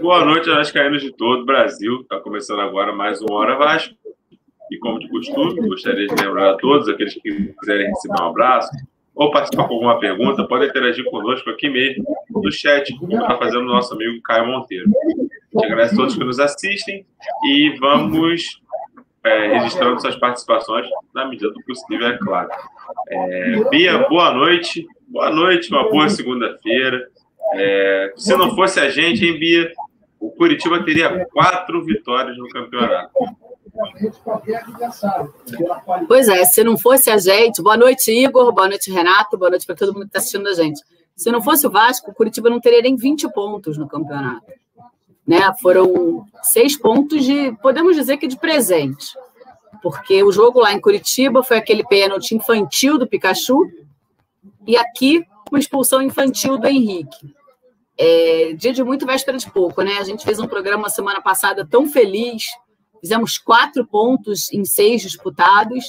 [0.00, 2.00] Boa noite, Vascaínos de todo o Brasil.
[2.00, 3.94] Está começando agora mais uma Hora Vasco.
[4.70, 8.70] E como de costume, gostaria de lembrar a todos, aqueles que quiserem receber um abraço
[9.14, 13.62] ou participar com alguma pergunta, podem interagir conosco aqui mesmo, no chat, como está fazendo
[13.62, 14.86] o nosso amigo Caio Monteiro.
[14.88, 17.04] A gente agradece a todos que nos assistem
[17.44, 18.60] e vamos
[19.24, 22.48] é, registrando suas participações na medida do possível, é claro.
[23.08, 24.86] É, Bia, boa noite.
[25.10, 27.08] Boa noite, uma boa segunda-feira.
[27.54, 29.72] É, se não fosse a gente, hein, Bia?
[30.18, 33.10] O Curitiba teria quatro vitórias no campeonato.
[36.06, 37.62] Pois é, se não fosse a gente.
[37.62, 38.52] Boa noite, Igor.
[38.52, 39.38] Boa noite, Renato.
[39.38, 40.82] Boa noite para todo mundo que está assistindo a gente.
[41.16, 44.46] Se não fosse o Vasco, o Curitiba não teria nem 20 pontos no campeonato.
[45.26, 45.38] Né?
[45.60, 49.06] Foram seis pontos de, podemos dizer que de presente.
[49.82, 53.70] Porque o jogo lá em Curitiba foi aquele pênalti infantil do Pikachu
[54.66, 57.34] e aqui uma expulsão infantil do Henrique.
[57.98, 59.98] É, dia de muito, véspera de pouco, né?
[59.98, 62.44] A gente fez um programa semana passada tão feliz,
[63.00, 65.84] fizemos quatro pontos em seis disputados,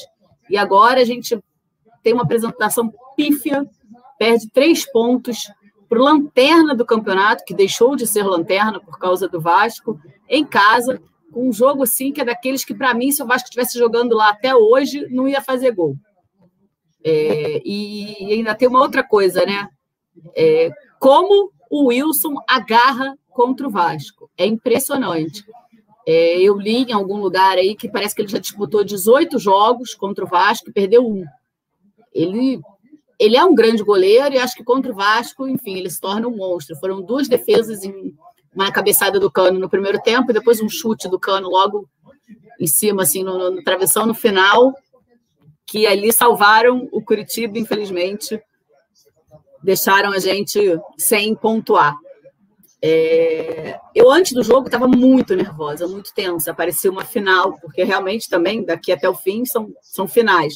[0.49, 1.39] e agora a gente
[2.03, 3.65] tem uma apresentação pífia,
[4.19, 5.49] perde três pontos
[5.87, 10.45] para o lanterna do campeonato, que deixou de ser lanterna por causa do Vasco, em
[10.45, 13.77] casa, com um jogo assim que é daqueles que, para mim, se o Vasco estivesse
[13.77, 15.95] jogando lá até hoje, não ia fazer gol.
[17.03, 19.67] É, e ainda tem uma outra coisa, né?
[20.35, 24.29] É, como o Wilson agarra contra o Vasco.
[24.37, 25.43] É impressionante.
[26.05, 29.95] É, eu li em algum lugar aí que parece que ele já disputou 18 jogos
[29.95, 31.23] contra o Vasco e perdeu um.
[32.13, 32.59] Ele,
[33.17, 36.27] ele é um grande goleiro e acho que contra o Vasco, enfim, ele se torna
[36.27, 36.75] um monstro.
[36.75, 38.13] Foram duas defesas em
[38.53, 41.87] uma cabeçada do cano no primeiro tempo e depois um chute do cano logo
[42.59, 44.73] em cima, assim, no, no, no travessão no final,
[45.71, 48.43] que ali salvaram o Curitiba, infelizmente,
[49.63, 50.59] deixaram a gente
[50.97, 51.95] sem pontuar.
[52.81, 53.79] É...
[53.95, 56.53] Eu, antes do jogo, estava muito nervosa, muito tensa.
[56.53, 60.55] Parecia uma final, porque realmente também, daqui até o fim, são, são finais.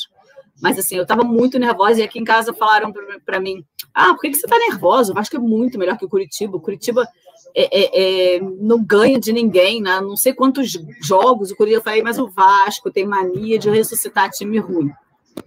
[0.62, 2.92] Mas, assim, eu estava muito nervosa e aqui em casa falaram
[3.26, 3.64] para mim:
[3.94, 5.14] Ah, por que, que você está nervosa?
[5.14, 6.58] Eu acho que é muito melhor que o Curitiba.
[6.58, 7.08] O Curitiba
[7.56, 10.02] é, é, é, não ganha de ninguém, né?
[10.02, 11.80] não sei quantos jogos o Curitiba.
[11.80, 14.92] Eu falei, mas o Vasco tem mania de ressuscitar time ruim.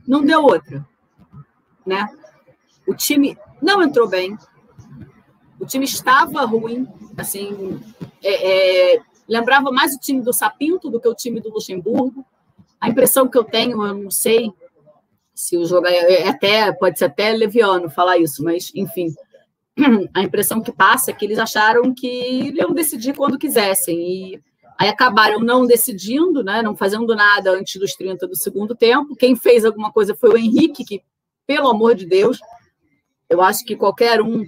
[0.06, 0.86] Não deu outra.
[1.86, 2.08] Né?
[2.86, 4.36] O time não entrou bem.
[5.60, 7.80] O time estava ruim, assim,
[8.22, 12.24] é, é, lembrava mais o time do Sapinto do que o time do Luxemburgo.
[12.80, 14.52] A impressão que eu tenho, eu não sei
[15.34, 19.14] se o jogo é, é até pode ser até leviano falar isso, mas enfim,
[20.14, 23.98] a impressão que passa é que eles acharam que iam decidir quando quisessem
[24.34, 24.42] e
[24.78, 29.16] aí acabaram não decidindo, né, não fazendo nada antes dos 30 do segundo tempo.
[29.16, 31.02] Quem fez alguma coisa foi o Henrique, que
[31.44, 32.38] pelo amor de Deus,
[33.28, 34.44] eu acho que qualquer um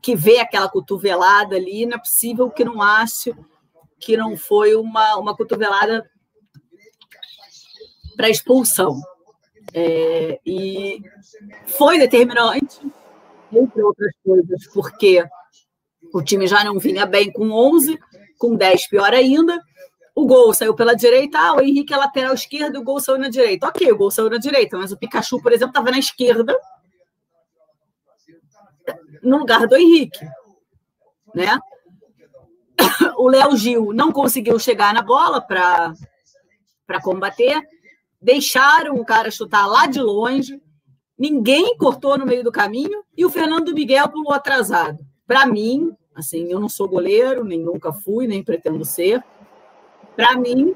[0.00, 3.34] que vê aquela cotovelada ali, não é possível que não ache
[3.98, 6.08] que não foi uma, uma cotovelada
[8.16, 9.00] para expulsão.
[9.72, 11.02] É, e
[11.66, 12.80] foi determinante,
[13.52, 15.24] entre outras coisas, porque
[16.12, 17.98] o time já não vinha bem com 11,
[18.38, 19.60] com 10 pior ainda.
[20.14, 23.28] O gol saiu pela direita, ah, o Henrique é lateral esquerdo, o gol saiu na
[23.28, 23.66] direita.
[23.66, 26.56] Ok, o gol saiu na direita, mas o Pikachu, por exemplo, estava na esquerda
[29.24, 30.24] no lugar do Henrique,
[31.34, 31.58] né?
[33.16, 35.94] O Léo Gil não conseguiu chegar na bola para
[37.02, 37.62] combater,
[38.20, 40.60] deixaram o cara chutar lá de longe,
[41.18, 44.98] ninguém cortou no meio do caminho e o Fernando Miguel pulou atrasado.
[45.26, 49.22] Para mim, assim, eu não sou goleiro, nem nunca fui, nem pretendo ser.
[50.16, 50.74] Para mim,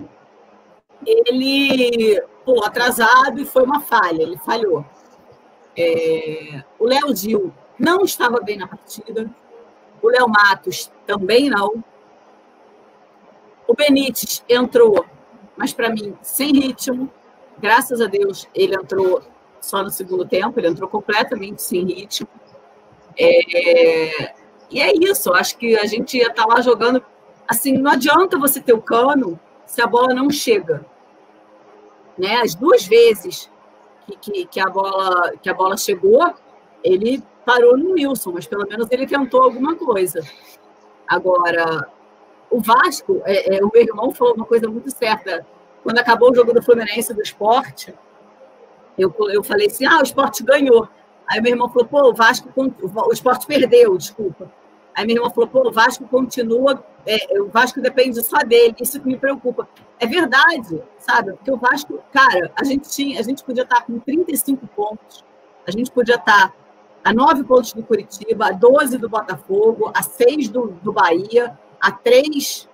[1.06, 4.84] ele pulou atrasado e foi uma falha, ele falhou.
[5.76, 9.30] É, o Léo Gil não estava bem na partida.
[10.02, 11.82] O Léo Matos também não.
[13.66, 15.04] O Benítez entrou,
[15.56, 17.10] mas para mim sem ritmo.
[17.58, 19.22] Graças a Deus ele entrou
[19.60, 22.28] só no segundo tempo, ele entrou completamente sem ritmo.
[23.16, 24.34] É...
[24.70, 27.02] E é isso, acho que a gente ia estar tá lá jogando.
[27.46, 30.84] Assim, não adianta você ter o cano se a bola não chega.
[32.18, 32.36] Né?
[32.36, 33.50] As duas vezes
[34.06, 36.34] que, que, que, a, bola, que a bola chegou,
[36.82, 40.20] ele parou no Wilson, mas pelo menos ele tentou alguma coisa.
[41.06, 41.88] Agora,
[42.50, 45.46] o Vasco, é, é, o meu irmão falou uma coisa muito certa.
[45.82, 47.94] Quando acabou o jogo do Fluminense do esporte,
[48.98, 50.88] eu, eu falei assim: ah, o esporte ganhou.
[51.26, 54.50] Aí meu irmão falou: pô, o Vasco, o esporte perdeu, desculpa.
[54.98, 59.00] Aí meu irmão falou: pô, o Vasco continua, é, o Vasco depende só dele, isso
[59.00, 59.68] que me preocupa.
[60.00, 61.34] É verdade, sabe?
[61.34, 65.24] Porque o Vasco, cara, a gente tinha, a gente podia estar com 35 pontos,
[65.64, 66.52] a gente podia estar
[67.04, 71.92] a 9 pontos do Curitiba, a 12 do Botafogo, a 6 do, do Bahia, a
[71.92, 72.68] 3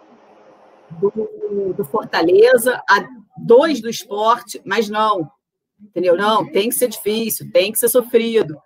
[0.92, 3.06] do, do Fortaleza, a
[3.36, 5.30] 2 do esporte, mas não,
[5.78, 6.16] entendeu?
[6.16, 8.56] Não, tem que ser difícil, tem que ser sofrido.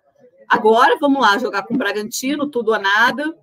[0.48, 3.36] Agora, vamos lá, jogar com o Bragantino, tudo ou nada.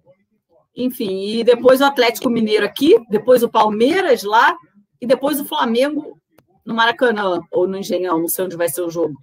[0.75, 4.55] Enfim, e depois o Atlético Mineiro aqui, depois o Palmeiras lá,
[4.99, 6.19] e depois o Flamengo
[6.65, 9.15] no Maracanã, ou no Engenhão, não sei onde vai ser o jogo,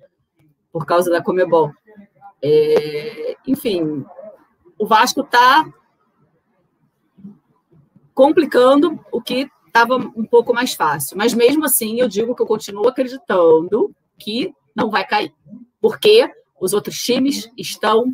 [0.73, 1.73] por causa da Comebol.
[2.41, 4.05] É, enfim,
[4.79, 5.65] o Vasco está
[8.15, 11.17] complicando o que estava um pouco mais fácil.
[11.17, 15.33] Mas mesmo assim, eu digo que eu continuo acreditando que não vai cair.
[15.81, 18.05] Porque os outros times estão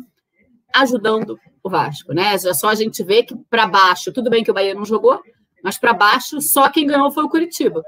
[0.73, 2.33] ajudando o Vasco, né?
[2.33, 5.21] É só a gente ver que para baixo, tudo bem que o Bahia não jogou,
[5.63, 7.83] mas para baixo só quem ganhou foi o Curitiba.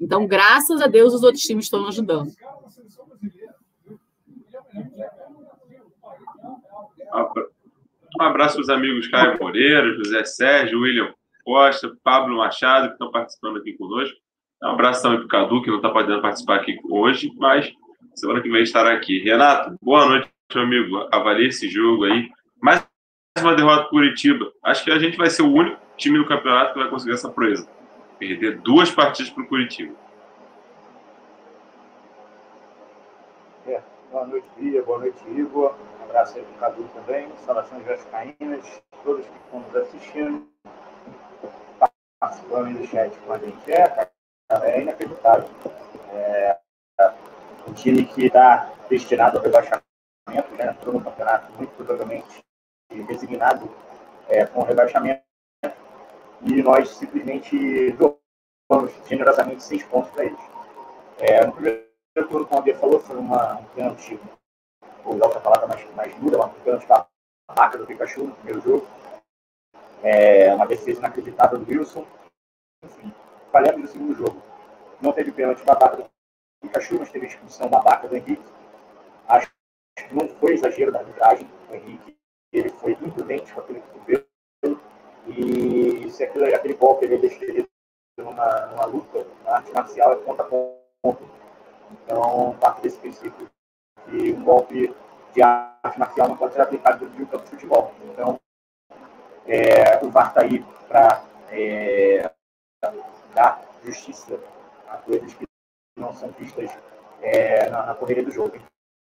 [0.00, 2.32] Então, graças a Deus, os outros times estão ajudando.
[8.18, 11.12] Um abraço para os amigos Caio Moreira, José Sérgio, William
[11.44, 14.16] Costa, Pablo Machado, que estão participando aqui conosco.
[14.62, 17.72] Um abraço também para o Cadu, que não está podendo participar aqui hoje, mas
[18.14, 19.18] semana que vem estará aqui.
[19.20, 21.08] Renato, boa noite, meu amigo.
[21.12, 22.28] Avalie esse jogo aí.
[22.62, 22.89] Mais
[23.38, 24.52] uma derrota para Curitiba.
[24.62, 27.28] Acho que a gente vai ser o único time do campeonato que vai conseguir essa
[27.28, 27.68] proeza.
[28.18, 29.94] Perder duas partidas para o Curitiba.
[33.66, 33.80] É,
[34.10, 34.82] boa noite, Bia.
[34.82, 35.74] Boa noite, Igor.
[36.00, 37.28] Um abraço aí para o Cadu também.
[37.46, 40.48] Saudações vascaínas, todos que estão nos assistindo.
[42.18, 43.72] Participando do chat com a gente.
[43.72, 44.08] É,
[44.62, 45.48] é inacreditável.
[46.12, 46.58] É,
[47.66, 49.84] um time que está destinado ao rebaixamento,
[50.26, 50.76] né?
[50.76, 52.44] entrou no campeonato muito provavelmente
[52.90, 53.70] resignado
[54.28, 55.22] é, com o rebaixamento,
[56.42, 60.40] e nós simplesmente doamos generosamente seis pontos para eles.
[61.18, 61.84] É, no primeiro
[62.28, 64.18] turno, como a Bia falou, foi uma, um pênalti,
[65.04, 68.86] vou usar outra palavra mais, mais dura, uma pênalti babaca do Pikachu no primeiro jogo,
[70.02, 72.06] é, uma defesa inacreditável do Wilson,
[72.82, 73.12] enfim,
[73.52, 74.42] falhamos no segundo jogo.
[75.00, 76.10] Não teve pênalti babaca do
[76.62, 78.42] Pikachu, mas teve expulsão babaca do Henrique.
[79.28, 79.50] Acho
[79.96, 82.19] que não foi exagero da arbitragem do Henrique.
[82.52, 84.80] Ele foi imprudente com aquele cotovelo.
[85.26, 87.20] E se aquele, aquele golpe ele é
[88.22, 91.24] numa, numa luta, na arte marcial é ponta a ponta.
[92.04, 93.50] Então, parte desse princípio
[94.06, 94.94] que um golpe
[95.32, 97.92] de arte marcial não pode ser aplicado dentro de um campo de futebol.
[98.04, 98.40] Então,
[99.46, 102.30] é, o VAR está aí para é,
[103.34, 104.38] dar justiça
[104.88, 105.44] a coisas que
[105.96, 106.70] não são vistas
[107.22, 108.56] é, na, na, correria do jogo.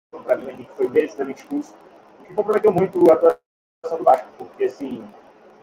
[0.07, 1.75] Então, para mim, a gente foi merecidamente expulso,
[2.31, 5.03] que comprometeu muito a atuação do Vasco, porque, assim,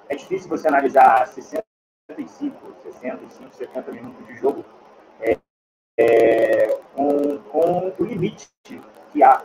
[0.09, 4.65] é difícil você analisar 65, 65, 70 minutos de jogo
[5.21, 5.37] é,
[5.99, 8.49] é, com, com o limite
[9.13, 9.43] que há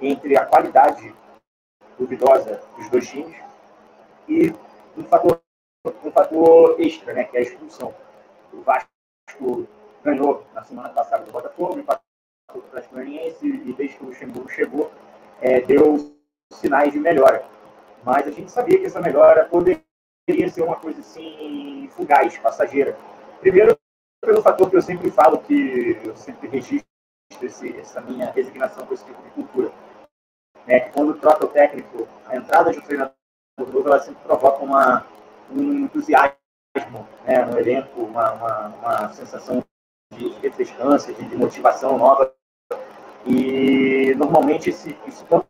[0.00, 1.14] entre a qualidade
[1.98, 3.36] duvidosa dos dois times
[4.28, 4.52] e
[4.96, 5.40] um fator,
[6.04, 7.94] um fator extra, né, que é a expulsão.
[8.52, 9.66] O Vasco
[10.04, 12.02] ganhou na semana passada do Botafogo, empatou
[12.54, 14.90] o Atlético e desde que o Luxemburgo chegou,
[15.40, 16.15] é, deu
[16.56, 17.44] sinais de melhora.
[18.04, 19.82] Mas a gente sabia que essa melhora poderia
[20.48, 22.96] ser uma coisa assim fugaz, passageira.
[23.40, 23.76] Primeiro,
[24.20, 26.86] pelo fator que eu sempre falo, que eu sempre registro
[27.42, 29.72] esse, essa minha resignação com esse tipo de cultura.
[30.66, 33.14] É que quando troca o técnico, a entrada de um treinador
[33.58, 35.06] novo, ela sempre provoca uma,
[35.50, 36.36] um entusiasmo
[37.24, 39.64] né, no elenco, uma, uma, uma sensação
[40.12, 42.32] de refrescância, de, de motivação nova.
[43.24, 45.46] E normalmente esse, isso, quando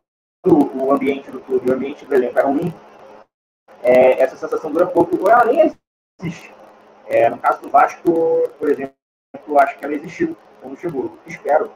[0.47, 2.73] o ambiente do clube, o ambiente do elenco é ruim,
[3.81, 5.73] é, essa sensação dura pouco, ou ela nem
[6.19, 6.53] existe.
[7.05, 8.93] É, no caso do Vasco, por exemplo,
[9.47, 11.17] eu acho que ela existiu com o Luxemburgo.
[11.25, 11.71] Espero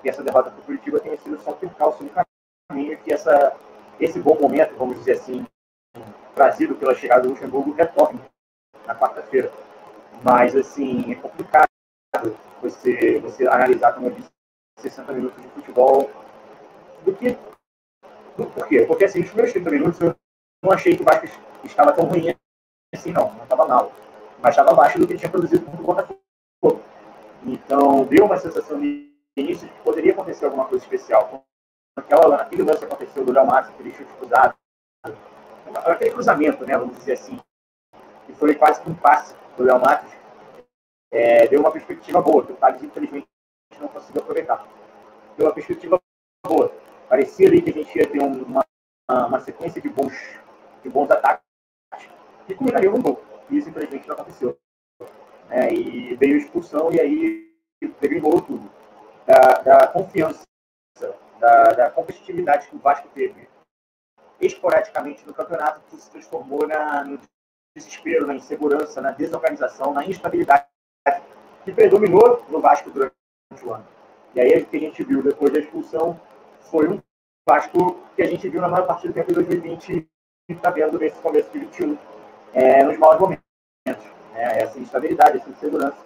[0.00, 2.10] que essa derrota para o Curitiba tenha sido só um percalço no
[2.68, 3.54] caminho, que essa,
[4.00, 5.46] esse bom momento, vamos dizer assim,
[6.34, 8.20] trazido pela chegada do Luxemburgo, retorne
[8.86, 9.52] na quarta-feira.
[10.22, 11.68] Mas, assim, é complicado
[12.60, 14.30] você, você analisar, como eu disse,
[14.78, 16.10] 60 minutos de futebol.
[17.04, 17.36] Do que.
[18.36, 18.84] Por quê?
[18.86, 20.14] Porque assim, os primeiros 30 minutos eu
[20.62, 21.26] não achei que o Vasco
[21.64, 22.34] estava tão ruim
[22.94, 23.32] assim, não.
[23.32, 23.92] Não estava mal.
[24.40, 26.82] Mas estava abaixo do que tinha produzido contra o Botafogo.
[27.44, 31.44] Então, deu uma sensação de início de que poderia acontecer alguma coisa especial.
[31.96, 34.54] Aquela, aquele lance que aconteceu do Léo Márcio, aquele chute cruzado,
[35.84, 37.38] aquele cruzamento, né, vamos dizer assim,
[38.26, 40.10] que foi quase que um passe do Léo Matos,
[41.10, 43.26] é, deu uma perspectiva boa, que o Thales, infelizmente,
[43.78, 44.66] não conseguiu aproveitar.
[45.36, 46.00] Deu uma perspectiva
[46.46, 46.72] boa.
[47.12, 48.64] Parecia ali que a gente ia ter uma,
[49.06, 50.14] uma sequência de bons,
[50.82, 51.44] de bons ataques
[52.46, 53.22] que culminaria no gol.
[53.50, 54.58] E isso, infelizmente, não aconteceu.
[55.50, 57.54] É, e veio a expulsão e aí
[58.00, 58.72] derivou tudo.
[59.26, 60.42] Da, da confiança
[61.38, 63.46] da, da competitividade que o Vasco teve
[64.40, 67.20] esporadicamente no campeonato, que se transformou na, no
[67.76, 70.64] desespero, na insegurança, na desorganização, na instabilidade
[71.62, 73.14] que predominou no Vasco durante
[73.64, 73.86] o ano.
[74.34, 76.18] E aí o que a gente viu depois da expulsão
[76.70, 77.00] foi um
[77.46, 80.08] Vasco que a gente viu na maior parte do tempo de 2020
[80.48, 81.98] e está vendo nesse começo de 2021,
[82.54, 83.44] é, nos maus momentos.
[83.86, 83.96] Né?
[84.34, 85.98] Essa instabilidade, essa insegurança.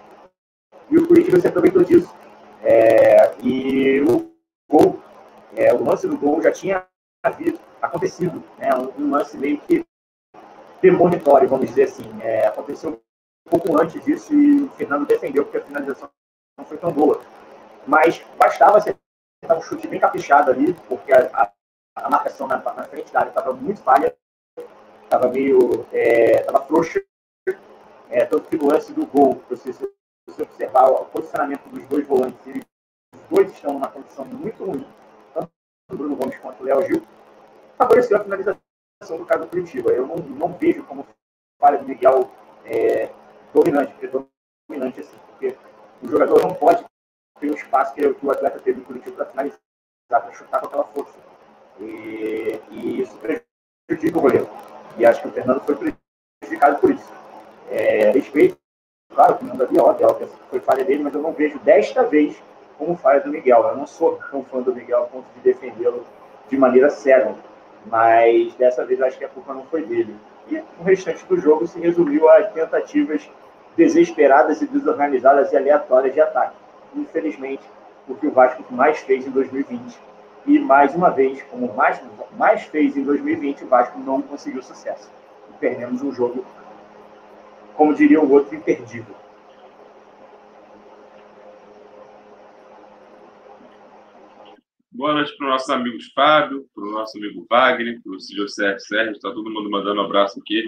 [0.88, 2.14] E o Curitiba se aproveitou disso.
[2.62, 4.32] É, e o
[4.70, 5.00] gol,
[5.54, 6.86] é, o lance do gol já tinha
[7.22, 8.70] havido, acontecido, né?
[8.74, 9.84] um, um lance meio que
[10.80, 12.04] premonitório, vamos dizer assim.
[12.22, 13.00] É, aconteceu
[13.46, 16.10] um pouco antes disso e o Fernando defendeu porque a finalização
[16.58, 17.20] não foi tão boa.
[17.86, 19.05] Mas bastava acertar
[19.54, 21.52] um chute bem caprichado ali, porque a, a,
[21.96, 24.14] a marcação na, na, frente da área estava muito falha,
[25.04, 25.86] estava meio.
[25.92, 27.02] estava é, frouxa.
[28.08, 32.62] É, tanto que no lance do gol, se você, observar o posicionamento dos dois volantes,
[33.14, 34.86] os dois estão numa condição muito ruim,
[35.34, 35.50] tanto
[35.90, 37.02] o Bruno Gomes quanto o Léo Gil,
[37.76, 38.60] favoreceu a finalização
[39.18, 39.90] do caso do Curitiba.
[39.90, 41.06] Eu não, não vejo como
[41.60, 42.30] falha do Miguel
[42.64, 43.10] é,
[43.52, 43.94] dominante,
[44.68, 45.56] dominante assim, porque
[46.02, 46.84] o jogador não pode
[47.40, 49.58] ter o espaço que, o atleta teve no Curitiba para finalizar,
[50.08, 51.18] para chutar com aquela força.
[51.80, 54.48] E, e, isso prejudica o goleiro.
[54.96, 55.76] E acho que o Fernando foi
[56.40, 57.12] prejudicado por isso.
[57.70, 58.56] É, respeito,
[59.14, 62.40] claro, o Fernando Davi, óbvio, óbvio, foi falha dele, mas eu não vejo desta vez
[62.78, 63.62] como falha do Miguel.
[63.62, 66.06] Eu não sou tão fã do Miguel a ponto de defendê-lo
[66.48, 67.34] de maneira séria
[67.90, 70.16] mas dessa vez acho que a culpa não foi dele.
[70.48, 73.28] E o restante do jogo se resumiu a tentativas
[73.76, 76.56] desesperadas e desorganizadas e aleatórias de ataque.
[76.96, 77.62] Infelizmente,
[78.08, 79.98] o que o Vasco mais fez em 2020.
[80.46, 82.00] E mais uma vez, como mais,
[82.36, 85.12] mais fez em 2020, o Vasco não conseguiu sucesso.
[85.50, 86.44] E perdemos um jogo,
[87.74, 89.14] como diria o outro, imperdível.
[94.96, 98.78] Boa noite para os nossos amigos Fábio, para o nosso amigo Wagner, para o José
[98.78, 100.64] Sérgio, está todo mundo mandando um abraço aqui.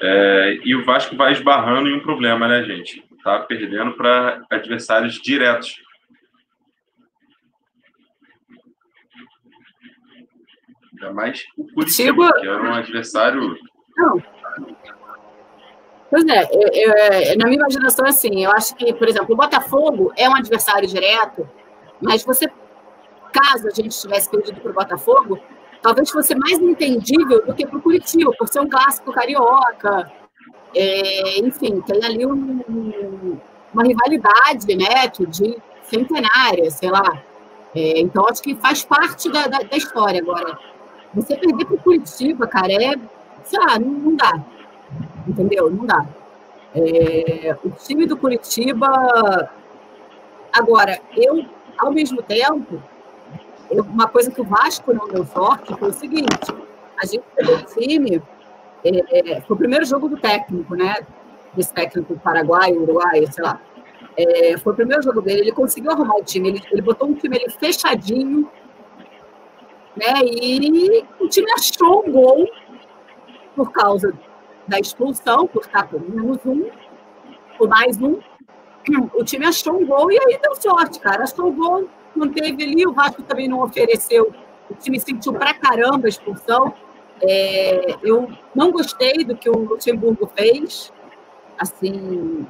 [0.00, 3.04] É, e o Vasco vai esbarrando em um problema, né, gente?
[3.22, 5.80] Está perdendo para adversários diretos.
[10.92, 13.56] Ainda mais o Curitiba, que era um adversário.
[13.96, 14.20] Não.
[16.10, 20.12] Pois é, eu, eu, na minha imaginação, assim, eu acho que, por exemplo, o Botafogo
[20.16, 21.48] é um adversário direto,
[22.00, 22.50] mas você
[23.32, 25.38] caso a gente tivesse perdido para o Botafogo,
[25.80, 30.10] talvez fosse mais entendível do que para o Curitiba, por ser um clássico carioca.
[30.74, 33.38] É, enfim, tem ali um,
[33.72, 37.22] uma rivalidade né, de centenária, sei lá.
[37.74, 40.58] É, então, acho que faz parte da, da, da história agora.
[41.14, 42.94] Você perder para o Curitiba, cara, é,
[43.44, 44.32] sei lá, não, não dá.
[45.26, 45.70] Entendeu?
[45.70, 46.06] Não dá.
[46.74, 49.50] É, o time do Curitiba.
[50.52, 51.44] Agora, eu,
[51.78, 52.82] ao mesmo tempo,
[53.70, 56.52] uma coisa que o Vasco não deu sorte foi o seguinte:
[57.00, 58.22] a gente pegou o time,
[58.84, 60.94] é, foi o primeiro jogo do técnico, né?
[61.54, 63.60] Desse técnico paraguaio, uruguaio, sei lá.
[64.16, 67.14] É, foi o primeiro jogo dele, ele conseguiu arrumar o time, ele, ele botou um
[67.14, 68.50] time ali fechadinho,
[69.96, 70.20] né?
[70.22, 72.48] E o time achou um gol
[73.54, 74.12] por causa
[74.66, 76.68] da expulsão, por estar por menos um,
[77.58, 78.18] por mais um.
[79.14, 81.22] O time achou um gol e aí deu sorte, cara.
[81.22, 84.32] Achou o gol, não teve ali, o Vasco também não ofereceu.
[84.68, 86.74] O time sentiu pra caramba a expulsão.
[87.22, 90.92] É, eu não gostei do que o Luxemburgo fez.
[91.58, 92.46] Assim,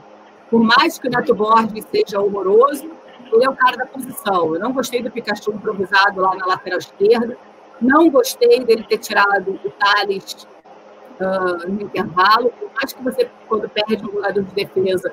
[0.50, 2.90] por mais que o Neto Borges seja horroroso,
[3.32, 4.54] ele é o cara da posição.
[4.54, 7.36] Eu não gostei do Pikachu improvisado lá na lateral esquerda.
[7.80, 10.46] Não gostei dele ter tirado o Thales
[11.20, 12.50] uh, no intervalo.
[12.58, 15.12] Por mais que você, quando perde um jogador de defesa,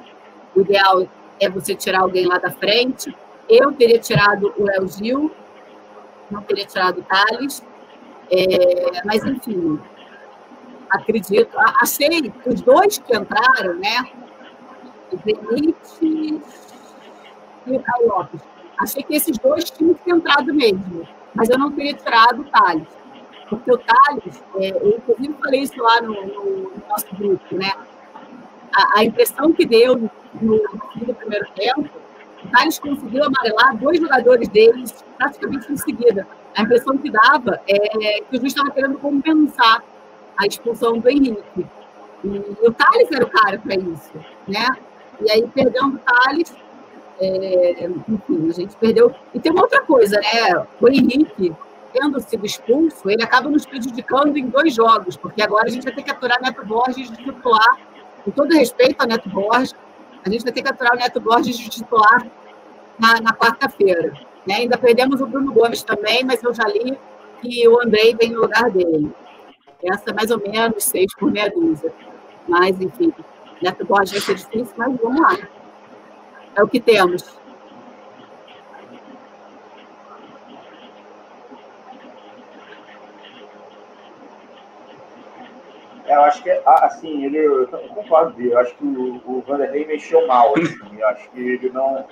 [0.56, 1.08] o ideal
[1.39, 3.16] é você tirar alguém lá da frente.
[3.48, 5.32] Eu teria tirado o Léo Gil,
[6.30, 7.63] não teria tirado o Thales,
[8.31, 9.79] é, mas enfim,
[10.89, 11.57] acredito.
[11.81, 14.09] Achei os dois que entraram, né?
[15.12, 16.41] O Benítez
[17.65, 18.41] e o Caio Lopes.
[18.79, 22.45] Achei que esses dois tinham que ter entrado mesmo, mas eu não teria tirado o
[22.45, 22.88] Thales.
[23.50, 27.71] Porque o Thales, é, eu inclusive falei isso lá no, no, no nosso grupo, né?
[28.71, 31.89] A, a, impressão que deu no, no, primeiro tempo
[32.48, 36.27] Thales conseguiu amarelar dois jogadores deles praticamente em seguida.
[36.55, 39.84] A impressão que dava é que o juiz estava querendo compensar
[40.38, 41.65] a expulsão do Henrique.
[42.24, 44.12] E o Thales era o cara para isso,
[44.48, 44.67] né?
[45.22, 46.53] E aí, perdendo o Thales,
[47.19, 49.13] é, enfim, a gente perdeu.
[49.34, 50.65] E tem uma outra coisa, né?
[50.79, 51.53] O Henrique,
[51.93, 55.93] tendo sido expulso, ele acaba nos prejudicando em dois jogos, porque agora a gente vai
[55.93, 57.77] ter que aturar Neto Borges de titular,
[58.24, 59.75] com todo respeito a Neto Borges,
[60.25, 62.25] a gente vai ter que aturar o Neto Borges de titular
[62.99, 64.13] na, na quarta-feira.
[64.45, 64.55] Né?
[64.55, 66.97] Ainda perdemos o Bruno Gomes também, mas eu já li
[67.41, 69.11] que o Andrei vem no lugar dele.
[69.83, 71.93] Essa mais ou menos seis por meia dúzia.
[72.47, 73.13] Mas, enfim,
[73.61, 75.38] Neto Borges vai ser difícil, mas vamos lá.
[76.55, 77.39] É o que temos.
[85.99, 89.86] É, eu acho que, ah, assim, ele, eu concordo, eu acho que o, o Vanderlei
[89.86, 92.06] mexeu mal, assim, eu acho que ele não,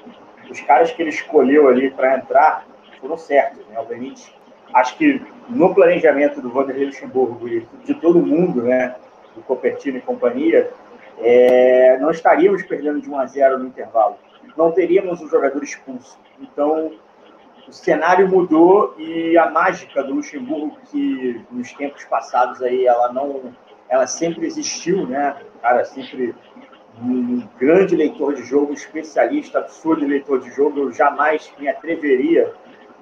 [0.50, 2.66] os caras que ele escolheu ali para entrar
[3.02, 4.32] foram certos, né, o Benítez,
[4.74, 8.96] acho que no planejamento do Vanderlei Luxemburgo e de todo mundo, né,
[9.36, 10.72] do Copertino e companhia,
[11.20, 14.16] é, não estaríamos perdendo de 1 a 0 no intervalo,
[14.56, 16.92] não teríamos um jogador expulso, então
[17.68, 23.54] o cenário mudou e a mágica do Luxemburgo que nos tempos passados aí ela não
[23.90, 25.36] ela sempre existiu, né?
[25.62, 26.36] Cara, sempre
[27.02, 30.80] um grande leitor de jogo, especialista, absurdo leitor de jogo.
[30.80, 32.52] Eu jamais me atreveria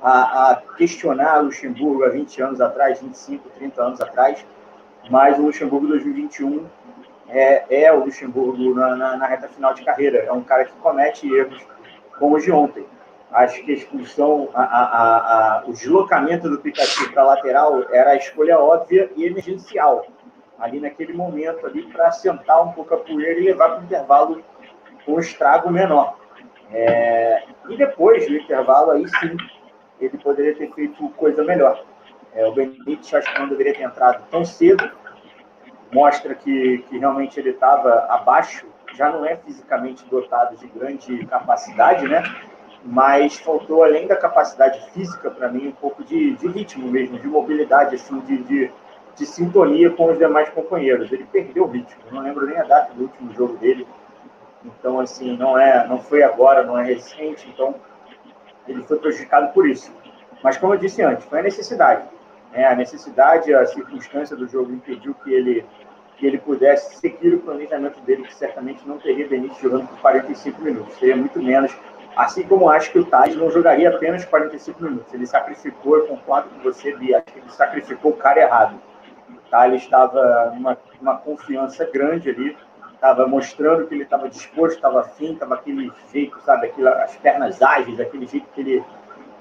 [0.02, 4.46] a, a questionar Luxemburgo há 20 anos atrás, 25, 30 anos atrás,
[5.10, 6.66] mas o Luxemburgo 2021
[7.30, 10.20] é, é o Luxemburgo na, na, na, reta final de carreira.
[10.20, 11.66] É um cara que comete erros
[12.20, 12.86] como os de ontem.
[13.32, 18.16] Acho que a expulsão, a, a, a, o deslocamento do Pikachu para lateral era a
[18.16, 20.06] escolha óbvia e emergencial
[20.60, 24.44] ali naquele momento ali para sentar um pouco a poeira e levar para o intervalo
[25.06, 26.18] com um estrago menor.
[26.72, 29.38] É, e depois do intervalo, aí sim,
[30.00, 31.84] ele poderia ter feito coisa melhor.
[32.34, 34.90] É, o Benítez acho que não deveria ter entrado tão cedo,
[35.92, 42.08] mostra que, que realmente ele estava abaixo, já não é fisicamente dotado de grande capacidade,
[42.08, 42.24] né?
[42.84, 47.28] Mas faltou, além da capacidade física, para mim, um pouco de, de ritmo mesmo, de
[47.28, 48.72] mobilidade, assim, de, de
[49.16, 51.12] de sintonia com os demais companheiros.
[51.12, 53.88] Ele perdeu o ritmo, não lembro nem a data do último jogo dele.
[54.64, 57.76] Então, assim, não é, não foi agora, não é recente, então
[58.68, 59.92] ele foi prejudicado por isso.
[60.44, 62.04] Mas, como eu disse antes, foi a necessidade.
[62.52, 62.66] Né?
[62.66, 65.66] A necessidade, a circunstância do jogo impediu que ele,
[66.18, 70.62] que ele pudesse seguir o planejamento dele, que certamente não teria Benítez jogando por 45
[70.62, 71.76] minutos, seria muito menos.
[72.16, 75.14] Assim como acho que o Tade não jogaria apenas 45 minutos.
[75.14, 78.80] Ele sacrificou, eu concordo com você, Bia, acho que ele sacrificou o cara errado
[79.56, 79.66] Tá?
[79.66, 82.58] Ele estava numa uma confiança grande ali,
[82.94, 87.62] estava mostrando que ele estava disposto, estava afim, estava aquele jeito, sabe, aquilo, as pernas
[87.62, 88.84] ágeis, aquele jeito que, ele,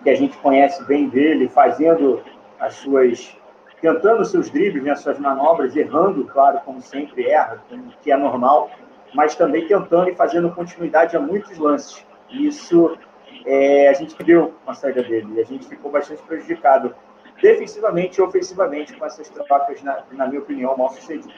[0.05, 2.23] que a gente conhece bem dele, fazendo
[2.61, 3.37] as suas.
[3.81, 7.61] tentando seus dribles, né, suas manobras, errando, claro, como sempre erra,
[8.01, 8.71] que é normal,
[9.13, 12.07] mas também tentando e fazendo continuidade a muitos lances.
[12.31, 12.97] Isso
[13.45, 16.95] é, a gente viu com a saída dele, a gente ficou bastante prejudicado
[17.45, 21.31] defensivamente e ofensivamente com essas trocas, na, na minha opinião, mal sucedidas.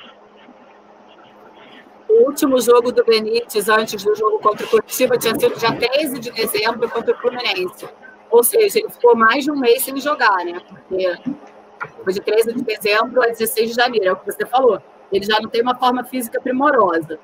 [2.08, 6.20] O último jogo do Benítez, antes do jogo contra o Curitiba, tinha sido dia 13
[6.20, 7.88] de dezembro contra o Fluminense.
[8.30, 10.60] Ou seja, ele ficou mais de um mês sem jogar, né?
[10.68, 11.12] Porque
[12.04, 14.80] foi de 13 de dezembro a 16 de janeiro, é o que você falou.
[15.10, 17.18] Ele já não tem uma forma física primorosa.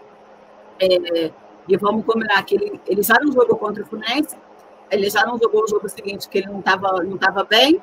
[0.80, 1.30] É,
[1.68, 4.36] e vamos combinar que ele, ele já não jogou contra o Fluminense,
[4.90, 7.80] ele já não jogou o jogo seguinte, que ele não estava não tava bem,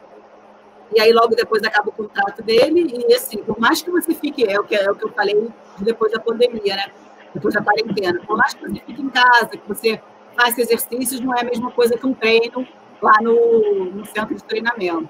[0.95, 4.45] e aí logo depois acaba o contrato dele, e assim, por mais que você fique,
[4.45, 5.49] é o que, é o que eu falei
[5.79, 6.85] depois da pandemia, né?
[7.33, 10.01] Depois da quarentena, por mais que você fique em casa, que você
[10.35, 12.67] faça exercícios, não é a mesma coisa que um treino
[13.01, 15.09] lá no, no centro de treinamento.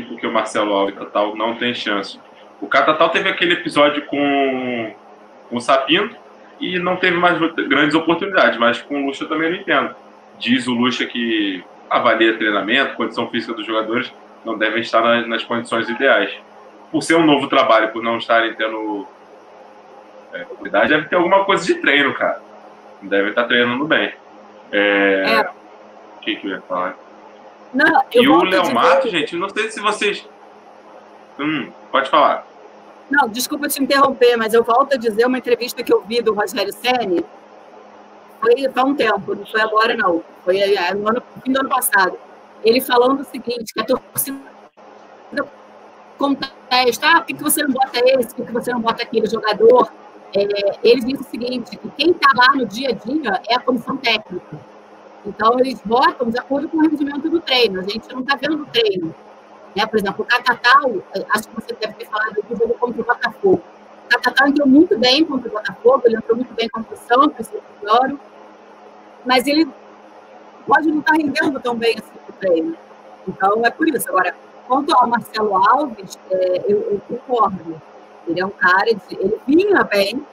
[0.00, 2.18] porque o Marcelo Alves Tatal não tem chance.
[2.60, 4.94] O Catatal teve aquele episódio com,
[5.50, 6.16] com o Sapinto,
[6.62, 9.94] e não teve mais grandes oportunidades, mas com o Lucha também não entendo.
[10.38, 14.12] Diz o Lucha que avalia treinamento, condição física dos jogadores,
[14.44, 16.32] não devem estar nas, nas condições ideais.
[16.90, 19.06] Por ser um novo trabalho, por não estarem tendo
[20.32, 20.46] é,
[20.88, 22.40] deve ter alguma coisa de treino, cara.
[23.02, 24.12] Devem estar treinando bem.
[24.70, 25.24] É...
[25.26, 25.50] é.
[26.16, 26.96] O que, que eu ia falar?
[27.74, 30.26] Não, e o Léo Mato, gente, não sei se vocês.
[31.38, 32.46] Hum, pode falar.
[33.12, 36.32] Não, desculpa te interromper, mas eu volto a dizer uma entrevista que eu vi do
[36.32, 37.22] Rogério Senni,
[38.40, 40.58] foi há um tempo, não foi agora não, foi
[40.94, 42.16] no, ano, no fim do ano passado.
[42.64, 44.40] Ele falando o seguinte, que a torcida
[46.16, 49.92] contesta, ah, por que você não bota esse, por que você não bota aquele jogador?
[50.34, 50.42] É,
[50.82, 53.98] eles dizem o seguinte, que quem está lá no dia a dia é a comissão
[53.98, 54.58] técnica.
[55.26, 57.80] Então, eles botam de acordo com o rendimento do treino.
[57.80, 59.14] A gente não está vendo o treino.
[59.74, 59.86] Né?
[59.86, 60.90] Por exemplo, o Catatal,
[61.30, 63.62] acho que você deve falado do jogo contra o Botafogo.
[64.04, 67.48] O Catatal entrou muito bem contra o Botafogo, ele entrou muito bem contra o Santos,
[67.48, 68.18] o
[69.24, 69.66] mas ele
[70.66, 72.76] pode não estar rendendo tão bem assim no treino.
[73.26, 74.08] Então, é por isso.
[74.08, 74.34] Agora,
[74.66, 77.80] quanto ao Marcelo Alves, é, eu, eu, concordo.
[78.26, 80.24] Ele é um cara, de, ele vinha bem,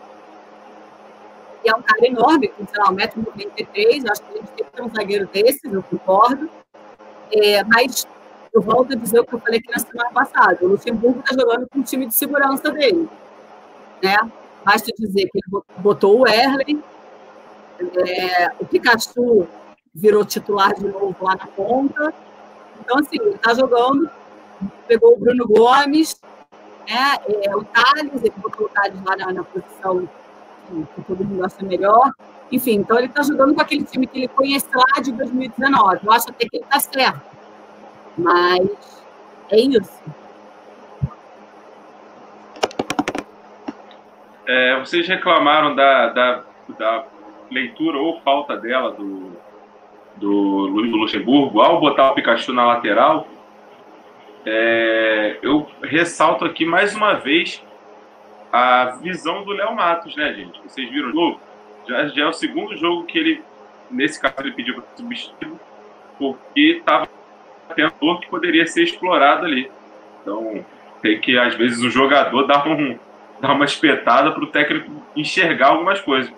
[1.63, 4.89] e é um cara enorme, com, sei lá, 1,93m, acho que a gente tem um
[4.89, 6.49] zagueiro desse, eu concordo.
[7.31, 8.07] É, mas
[8.53, 11.35] eu volto a dizer o que eu falei aqui na semana passada, o Luxemburgo está
[11.35, 13.09] jogando com o time de segurança dele.
[14.03, 14.17] Né?
[14.65, 16.83] Basta dizer que ele botou o Erlen,
[17.79, 19.47] é, o Pikachu
[19.93, 22.13] virou titular de novo lá na ponta.
[22.79, 24.09] Então, assim, ele está jogando,
[24.87, 26.19] pegou o Bruno Gomes,
[26.87, 30.07] né, é, o Thales, ele botou o Thales lá na, na posição
[30.95, 32.11] que, todo mundo acha melhor.
[32.51, 35.99] Enfim, então ele está jogando com aquele time que ele conhece lá de 2019.
[36.03, 37.21] Eu acho até que ele está certo.
[38.19, 39.03] Mas
[39.49, 40.03] é isso.
[44.45, 46.43] É, vocês reclamaram da, da,
[46.77, 47.05] da
[47.51, 49.31] leitura ou falta dela do,
[50.17, 53.27] do, Luxemburgo ao botar o Pikachu na lateral.
[54.45, 57.63] É, eu ressalto aqui mais uma vez
[58.51, 60.59] a visão do Léo Matos, né, gente?
[60.63, 61.41] Vocês viram o jogo?
[61.87, 63.43] Já, já é o segundo jogo que ele,
[63.89, 65.59] nesse caso, ele pediu para substituir,
[66.17, 67.07] porque estava
[67.75, 69.71] que poderia ser explorado ali.
[70.21, 70.65] Então,
[71.01, 72.97] tem que, às vezes, o jogador dar, um,
[73.39, 76.31] dar uma espetada para o técnico enxergar algumas coisas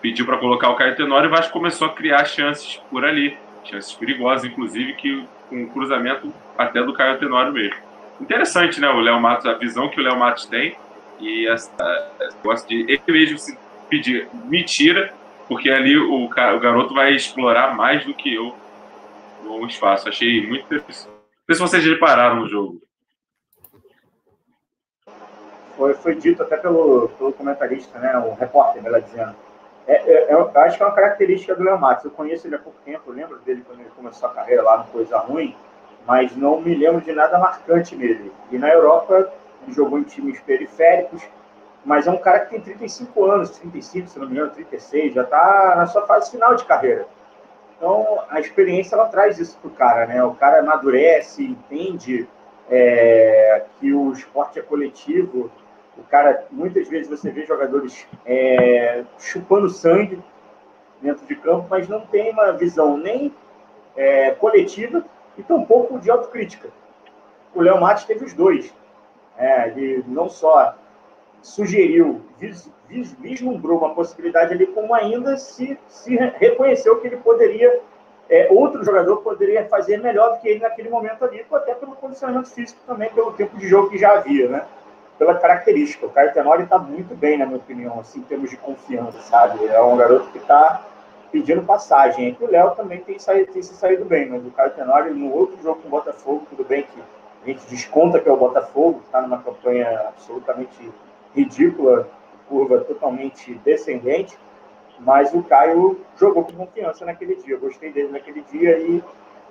[0.00, 3.36] pediu para colocar o Caio Tenório e o Vasco começou a criar chances por ali,
[3.64, 7.76] chances perigosas, inclusive, que com um cruzamento até do Caio Tenório mesmo.
[8.20, 10.76] Interessante, né, o Léo Matos, a visão que o Léo Matos tem
[11.18, 11.70] e essa
[12.42, 15.12] gosta de ele mesmo se pedir mentira,
[15.48, 18.54] porque ali o, o garoto vai explorar mais do que eu
[19.44, 20.08] o espaço.
[20.08, 21.08] Achei muito interessante.
[21.08, 22.80] Não sei se vocês repararam no jogo.
[25.76, 29.34] Foi, foi dito até pelo, pelo comentarista, né, o repórter, melhor dizendo
[29.90, 32.04] é, é, eu acho que é uma característica do Léo Matos.
[32.04, 34.84] Eu conheço ele há pouco tempo, lembro dele quando ele começou a carreira lá no
[34.84, 35.56] Coisa Ruim,
[36.06, 38.32] mas não me lembro de nada marcante nele.
[38.52, 41.22] E na Europa, ele jogou em times periféricos,
[41.84, 45.22] mas é um cara que tem 35 anos, 35, se não me engano, 36, já
[45.22, 47.08] está na sua fase final de carreira.
[47.80, 50.22] Então, a experiência ela traz isso para o cara, né?
[50.22, 52.28] O cara amadurece, entende
[52.68, 55.50] é, que o esporte é coletivo,
[55.96, 60.22] o cara, muitas vezes você vê jogadores é, chupando sangue
[61.00, 63.34] dentro de campo, mas não tem uma visão nem
[63.96, 65.02] é, coletiva
[65.38, 66.68] e tampouco de autocrítica.
[67.54, 68.74] O Léo Matos teve os dois.
[69.38, 70.74] É, ele não só
[71.42, 77.80] sugeriu, vis, vis, vislumbrou uma possibilidade ali, como ainda se, se reconheceu que ele poderia,
[78.28, 82.50] é, outro jogador poderia fazer melhor do que ele naquele momento ali, até pelo condicionamento
[82.50, 84.64] físico também, pelo tempo de jogo que já havia, né?
[85.20, 86.06] pela característica.
[86.06, 89.66] O Caio Tenório está muito bem, na minha opinião, assim, em termos de confiança, sabe?
[89.66, 90.82] É um garoto que está
[91.30, 92.34] pedindo passagem.
[92.40, 95.30] E o Léo também tem, saído, tem se saído bem, mas o Caio Tenório, no
[95.30, 97.02] outro jogo com o Botafogo, tudo bem que
[97.44, 100.90] a gente desconta que é o Botafogo, está numa campanha absolutamente
[101.34, 102.08] ridícula,
[102.48, 104.38] curva totalmente descendente,
[104.98, 107.54] mas o Caio jogou com confiança naquele dia.
[107.54, 109.02] Eu gostei dele naquele dia e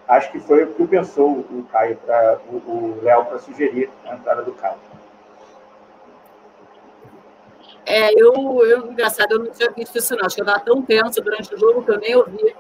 [0.07, 4.15] acho que foi o que pensou o Caio, pra, o, o Léo, para sugerir a
[4.15, 4.77] entrada do Caio.
[7.85, 8.33] É, eu,
[8.65, 10.25] eu, engraçado, eu não tinha visto isso, não.
[10.25, 12.55] Acho que eu estava tão tenso durante o jogo que eu nem ouvi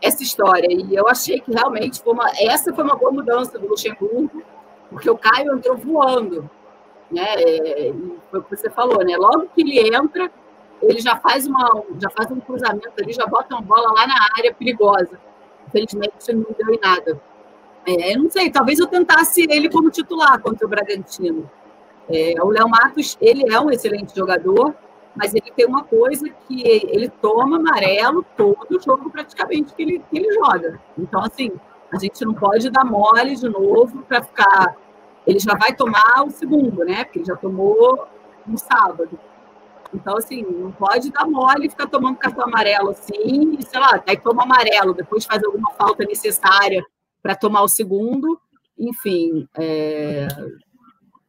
[0.00, 0.68] essa história.
[0.70, 4.42] E eu achei que realmente foi uma, essa foi uma boa mudança do Luxemburgo,
[4.88, 6.48] porque o Caio entrou voando.
[7.14, 7.34] Né?
[7.38, 7.92] É,
[8.30, 9.16] foi o que você falou, né?
[9.16, 10.30] Logo que ele entra,
[10.82, 14.16] ele já faz, uma, já faz um cruzamento ali, já bota uma bola lá na
[14.36, 15.18] área perigosa.
[15.68, 17.20] Infelizmente, não deu em nada.
[17.86, 21.48] É, eu não sei, talvez eu tentasse ele como titular contra o Bragantino.
[22.08, 24.74] É, o Léo Matos, ele é um excelente jogador,
[25.14, 30.18] mas ele tem uma coisa que ele toma amarelo todo jogo praticamente que ele, que
[30.18, 30.80] ele joga.
[30.98, 31.52] Então, assim,
[31.92, 34.76] a gente não pode dar mole de novo para ficar.
[35.26, 37.04] Ele já vai tomar o segundo, né?
[37.04, 38.06] Porque ele já tomou
[38.46, 39.18] no sábado.
[39.94, 44.02] Então, assim, não pode dar mole e ficar tomando cartão amarelo assim, e, sei lá,
[44.06, 46.84] aí toma amarelo, depois faz alguma falta necessária
[47.22, 48.38] para tomar o segundo.
[48.76, 50.26] Enfim, é,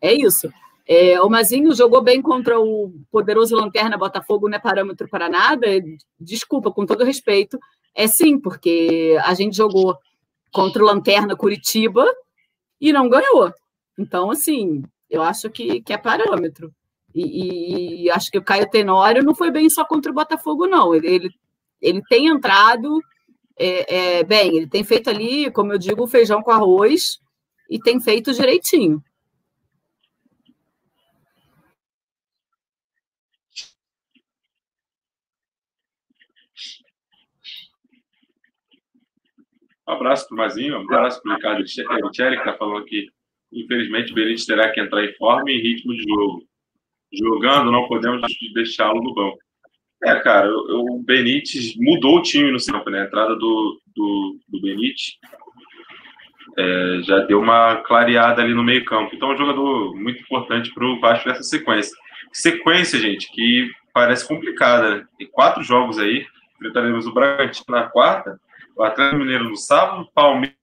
[0.02, 0.52] é isso.
[0.88, 5.68] É, o Mazinho jogou bem contra o poderoso Lanterna Botafogo, não é parâmetro para nada.
[6.20, 7.60] Desculpa, com todo respeito.
[7.94, 9.98] É sim, porque a gente jogou
[10.52, 12.06] contra o Lanterna Curitiba
[12.82, 13.54] e não ganhou.
[13.98, 16.74] Então, assim, eu acho que, que é parâmetro.
[17.14, 20.68] E, e, e, acho que o Caio Tenório não foi bem só contra o Botafogo,
[20.68, 20.94] não.
[20.94, 21.30] Ele, ele,
[21.82, 23.00] ele tem entrado
[23.58, 27.20] é, é, bem, ele tem feito ali, como eu digo, feijão com arroz
[27.70, 29.02] e tem feito direitinho.
[39.88, 43.15] Um abraço para o Mazinho, um abraço para o Ricardo Michele, que está falando aqui.
[43.56, 46.44] Infelizmente, o Benítez terá que entrar em forma e ritmo de jogo.
[47.14, 48.22] Jogando, não podemos
[48.54, 49.38] deixá-lo no banco.
[50.04, 53.02] É, cara, o Benítez mudou o time no campo, né?
[53.02, 55.18] A entrada do, do, do Benítez
[56.58, 59.16] é, já deu uma clareada ali no meio-campo.
[59.16, 61.96] Então, é um jogador muito importante para o Vasco nessa sequência.
[62.32, 65.08] Sequência, gente, que parece complicada, né?
[65.18, 66.26] Tem quatro jogos aí.
[66.56, 68.40] Enfrentaremos o Bragantino na quarta,
[68.76, 70.56] o Atlético Mineiro no sábado, Palmeiras,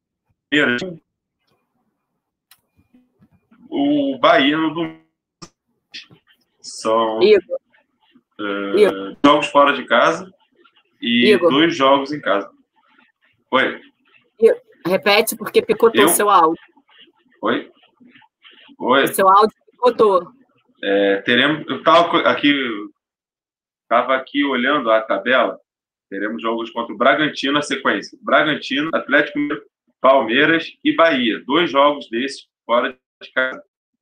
[3.72, 5.00] o Bahia no domingo.
[6.60, 10.30] São uh, jogos fora de casa
[11.00, 11.50] e Igor.
[11.50, 12.50] dois jogos em casa.
[13.50, 13.80] Oi.
[14.86, 16.08] Repete, porque picotou Eu?
[16.08, 16.62] seu áudio.
[17.40, 17.70] Oi?
[18.78, 19.04] Oi?
[19.04, 20.28] O seu áudio picotou.
[20.82, 22.52] É, teremos, eu estava aqui,
[23.82, 25.58] estava aqui olhando a tabela.
[26.10, 28.18] Teremos jogos contra o Bragantino na sequência.
[28.22, 29.38] Bragantino, Atlético
[30.00, 31.42] Palmeiras e Bahia.
[31.46, 32.98] Dois jogos desses fora de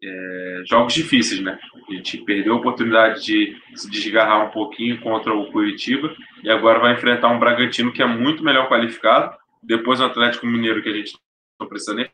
[0.02, 1.58] É, jogos difíceis, né?
[1.88, 6.78] A gente perdeu a oportunidade de se desgarrar um pouquinho contra o Curitiba e agora
[6.78, 9.36] vai enfrentar um Bragantino que é muito melhor qualificado.
[9.62, 11.18] Depois o Atlético Mineiro, que a gente
[11.60, 12.08] não precisa nem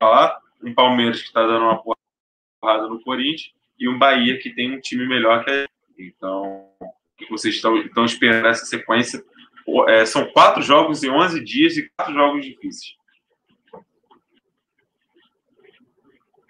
[0.00, 0.36] falar.
[0.60, 4.80] Um Palmeiras que está dando uma porrada no Corinthians e um Bahia que tem um
[4.80, 5.70] time melhor que a gente.
[5.98, 6.68] Então,
[7.30, 9.22] vocês estão, estão esperando essa sequência?
[9.88, 12.96] É, são quatro jogos em 11 dias e quatro jogos difíceis.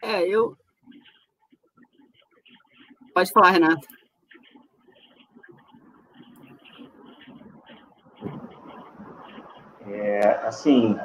[0.03, 0.57] É, eu.
[3.15, 3.87] Pode falar, Renato.
[9.87, 10.99] É, assim,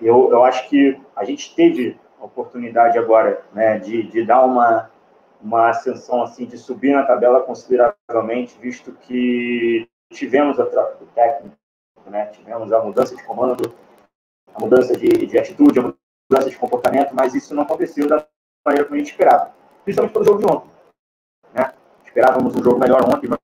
[0.00, 4.90] eu, eu acho que a gente teve a oportunidade agora né, de, de dar uma,
[5.40, 11.56] uma ascensão, assim, de subir na tabela consideravelmente, visto que tivemos a troca do técnico,
[12.06, 13.72] né, tivemos a mudança de comando,
[14.52, 15.92] a mudança de, de atitude, a
[16.36, 18.26] mudança de comportamento, mas isso não aconteceu da
[18.64, 19.54] maneira como a gente esperava.
[19.84, 20.70] Principalmente pelo jogo de ontem.
[21.52, 21.72] Né?
[22.04, 23.38] Esperávamos um jogo melhor ontem, uma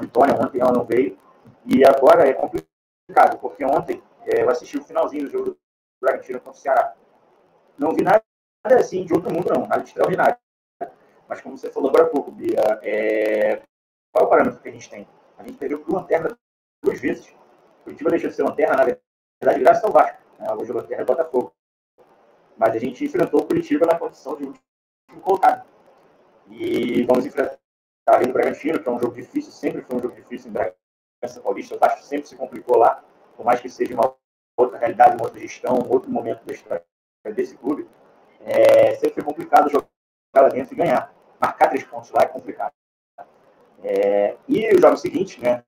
[0.00, 1.18] vitória, ontem ela não veio.
[1.66, 5.58] E agora é complicado, porque ontem é, eu assisti o finalzinho do jogo do
[6.00, 6.94] Bragantino contra o Ceará.
[7.76, 8.22] Não vi nada
[8.78, 10.36] assim de outro mundo, não, nada extraordinário.
[11.28, 13.56] Mas como você falou agora há pouco, Bia, é...
[14.12, 15.06] qual é o parâmetro que a gente tem?
[15.36, 16.36] A gente perdeu por lanterna
[16.82, 17.28] duas vezes.
[17.80, 20.18] O Curitiba deixou de ser lanterna, na verdade, graças ao Vasco.
[20.38, 20.46] Né?
[20.52, 21.52] Hoje o lanterna é Botafogo.
[22.58, 25.64] Mas a gente enfrentou o Curitiba na condição de último colocado.
[26.50, 27.56] E vamos enfrentar
[28.06, 31.40] ali no Bragantino, que é um jogo difícil, sempre foi um jogo difícil em Bragança
[31.42, 31.76] Paulista.
[31.76, 33.04] O Vasco sempre se complicou lá,
[33.36, 34.12] por mais que seja uma
[34.56, 36.84] outra realidade, uma outra gestão, um outro momento da história
[37.32, 37.86] desse clube.
[38.40, 39.86] É, sempre foi complicado jogar
[40.34, 41.14] lá dentro e ganhar.
[41.40, 42.72] Marcar três pontos lá é complicado.
[43.84, 45.62] É, e os jogos seguintes, né?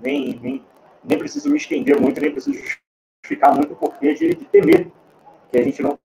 [0.00, 0.66] Nem, nem,
[1.04, 4.97] nem preciso me estender muito, nem preciso justificar muito o porquê de, de medo
[5.50, 5.98] que a gente não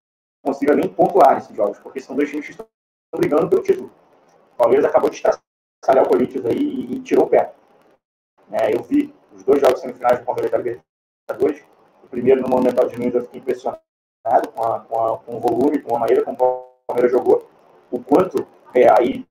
[0.44, 2.68] consiga nem pontuar nesses jogos, porque são dois times que estão
[3.16, 3.92] brigando pelo título.
[4.54, 7.54] O Palmeiras acabou de estraçalhar o Corinthians aí e, e tirou o pé.
[8.52, 11.64] É, eu vi os dois jogos semifinais do Palmeiras da Libertadores.
[12.04, 13.82] O primeiro, no Monumental de Nunes, eu fiquei impressionado
[14.54, 17.50] com, a, com, a, com, o volume, com a maneira como o Palmeiras jogou.
[17.90, 19.26] O quanto, é, aí,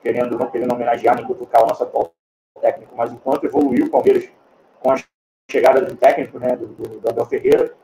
[0.00, 2.12] querendo, não querendo homenagear nem cutucar o nosso atual
[2.60, 4.30] técnico, mas o quanto evoluiu o Palmeiras
[4.80, 4.96] com a
[5.50, 7.74] chegada do técnico, né, do, do, do Abel Ferreira,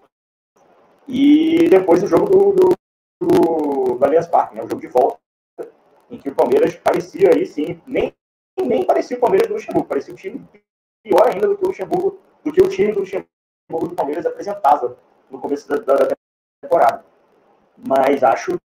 [1.06, 2.74] e depois o jogo do,
[3.20, 5.18] do, do, Allianz Parque, né, o jogo de volta,
[6.10, 8.14] em que o Palmeiras parecia aí sim, nem,
[8.58, 10.46] nem parecia o Palmeiras do Luxemburgo, parecia um time
[11.02, 14.96] pior ainda do que o Luxemburgo, do que o time do Luxemburgo do Palmeiras apresentava
[15.30, 16.08] no começo da, da
[16.62, 17.04] temporada.
[17.76, 18.58] Mas acho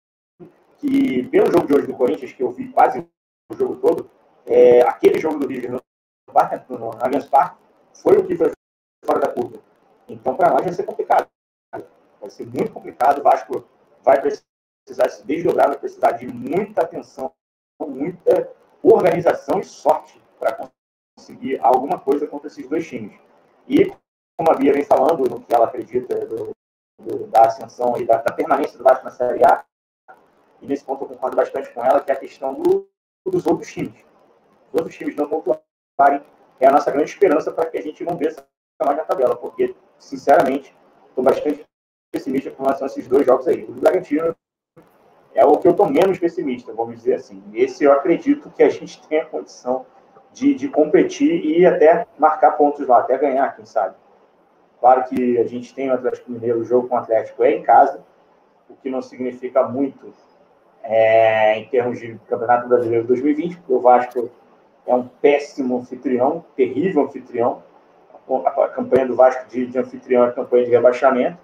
[0.79, 3.05] que, pelo jogo de hoje do Corinthians, que eu vi quase
[3.49, 4.09] o jogo todo,
[4.45, 5.81] é, aquele jogo do Rio no,
[6.69, 7.57] no, no Allianz Parque
[7.93, 8.51] foi o que foi
[9.05, 9.59] fora da curva.
[10.07, 11.27] Então, para nós vai ser complicado.
[12.25, 13.19] Vai ser muito complicado.
[13.19, 13.63] O Vasco
[14.03, 17.31] vai precisar se desdobrar, vai precisar de muita atenção,
[17.79, 20.71] muita organização e sorte para
[21.15, 23.15] conseguir alguma coisa contra esses dois times.
[23.67, 23.93] E,
[24.35, 26.49] como a Bia vem falando, no que ela acredita do,
[26.99, 29.63] do, da ascensão e da, da, permanência do Vasco na Série A,
[30.63, 32.89] e nesse ponto eu concordo bastante com ela, que é a questão do,
[33.23, 34.03] dos outros times.
[34.73, 36.25] Os outros times não pontuarem
[36.59, 38.43] é a nossa grande esperança para que a gente não desça
[38.83, 40.75] mais na tabela, porque, sinceramente,
[41.09, 41.63] estou bastante
[42.15, 43.65] pessimista com relação a esses dois jogos aí.
[43.65, 44.33] O do Bragantino
[45.33, 47.43] é o que eu estou menos pessimista, vamos dizer assim.
[47.53, 49.85] Esse eu acredito que a gente tem a condição
[50.31, 53.95] de, de competir e até marcar pontos lá, até ganhar, quem sabe.
[54.79, 57.63] Claro que a gente tem o Atlético Mineiro, o jogo com o Atlético é em
[57.63, 58.03] casa,
[58.69, 60.13] o que não significa muito
[60.83, 64.29] é, em termos de Campeonato Brasileiro 2020, porque o Vasco
[64.85, 67.63] é um péssimo anfitrião, terrível anfitrião.
[68.29, 71.37] A campanha do Vasco de, de anfitrião é a campanha de rebaixamento.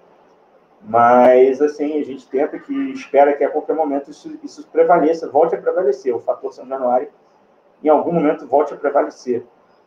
[0.84, 5.54] Mas, assim, a gente tenta que espera que a qualquer momento isso, isso prevaleça, volte
[5.54, 6.14] a prevalecer.
[6.14, 7.08] O fator São Januário,
[7.82, 9.44] em algum momento, volte a prevalecer.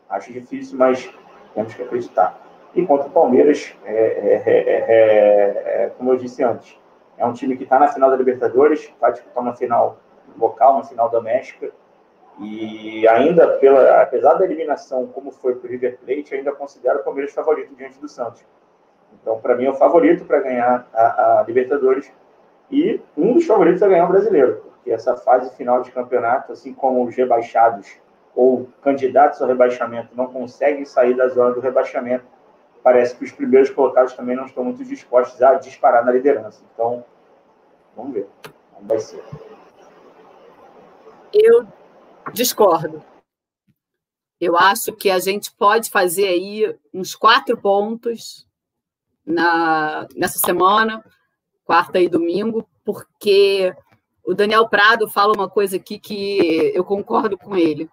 [0.09, 1.11] Acho difícil, mas
[1.53, 2.39] temos que acreditar.
[2.73, 6.77] E contra o Palmeiras, é, é, é, é como eu disse antes,
[7.17, 9.97] é um time que está na final da Libertadores, vai disputar uma final
[10.37, 11.71] local, uma final doméstica,
[12.39, 17.03] e ainda, pela, apesar da eliminação, como foi para o River Plate, ainda considero o
[17.03, 18.43] Palmeiras favorito diante do Santos.
[19.21, 22.11] Então, para mim, é o favorito para ganhar a, a, Libertadores
[22.71, 26.73] e um dos favoritos a ganhar o Brasileiro, porque essa fase final de campeonato, assim
[26.73, 27.97] como os rebaixados
[28.35, 32.25] ou candidatos ao rebaixamento não conseguem sair da zona do rebaixamento,
[32.83, 36.61] parece que os primeiros colocados também não estão muito dispostos a disparar na liderança.
[36.73, 37.03] Então,
[37.95, 38.27] vamos ver
[38.75, 39.23] como vai ser.
[41.33, 41.65] Eu
[42.33, 43.03] discordo.
[44.39, 48.45] Eu acho que a gente pode fazer aí uns quatro pontos
[49.25, 51.03] na, nessa semana,
[51.63, 53.73] quarta e domingo, porque
[54.23, 57.89] o Daniel Prado fala uma coisa aqui que eu concordo com ele.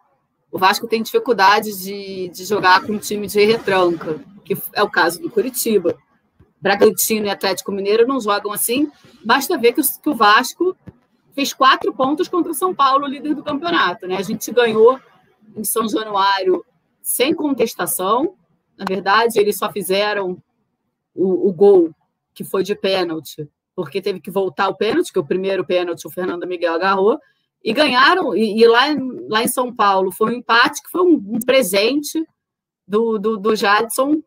[0.50, 4.90] O Vasco tem dificuldade de, de jogar com um time de retranca, que é o
[4.90, 5.96] caso do Curitiba.
[6.60, 8.90] Bragantino e Atlético Mineiro não jogam assim.
[9.24, 10.76] Basta ver que o, que o Vasco
[11.34, 14.06] fez quatro pontos contra o São Paulo, líder do campeonato.
[14.06, 14.16] Né?
[14.16, 15.00] A gente ganhou
[15.56, 16.64] em São Januário
[17.02, 18.34] sem contestação.
[18.76, 20.40] Na verdade, eles só fizeram
[21.14, 21.94] o, o gol
[22.34, 26.10] que foi de pênalti, porque teve que voltar o pênalti, que o primeiro pênalti o
[26.10, 27.18] Fernando Miguel agarrou,
[27.64, 28.34] e ganharam.
[28.34, 28.86] E, e lá,
[29.28, 32.24] lá em São Paulo foi um empate que foi um, um presente
[32.86, 34.22] do, do, do Jadson,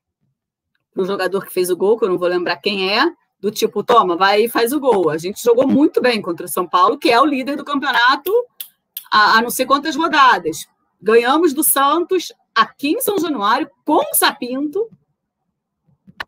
[0.96, 3.84] o jogador que fez o gol, que eu não vou lembrar quem é, do tipo,
[3.84, 5.10] toma, vai e faz o gol.
[5.10, 8.32] A gente jogou muito bem contra o São Paulo, que é o líder do campeonato
[9.12, 10.68] há, há não sei quantas rodadas.
[11.02, 14.90] Ganhamos do Santos aqui em São Januário com o Sapinto,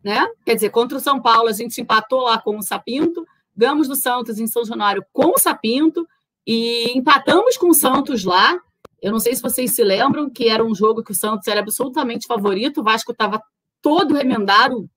[0.02, 0.26] né?
[0.44, 3.94] Quer dizer, contra o São Paulo a gente empatou lá com o Sapinto, ganhamos do
[3.94, 6.06] Santos em São Januário com o Sapinto
[6.46, 8.58] e empatamos com o Santos lá.
[9.00, 11.60] Eu não sei se vocês se lembram que era um jogo que o Santos era
[11.60, 13.42] absolutamente favorito, o Vasco estava
[13.80, 14.88] todo remendado,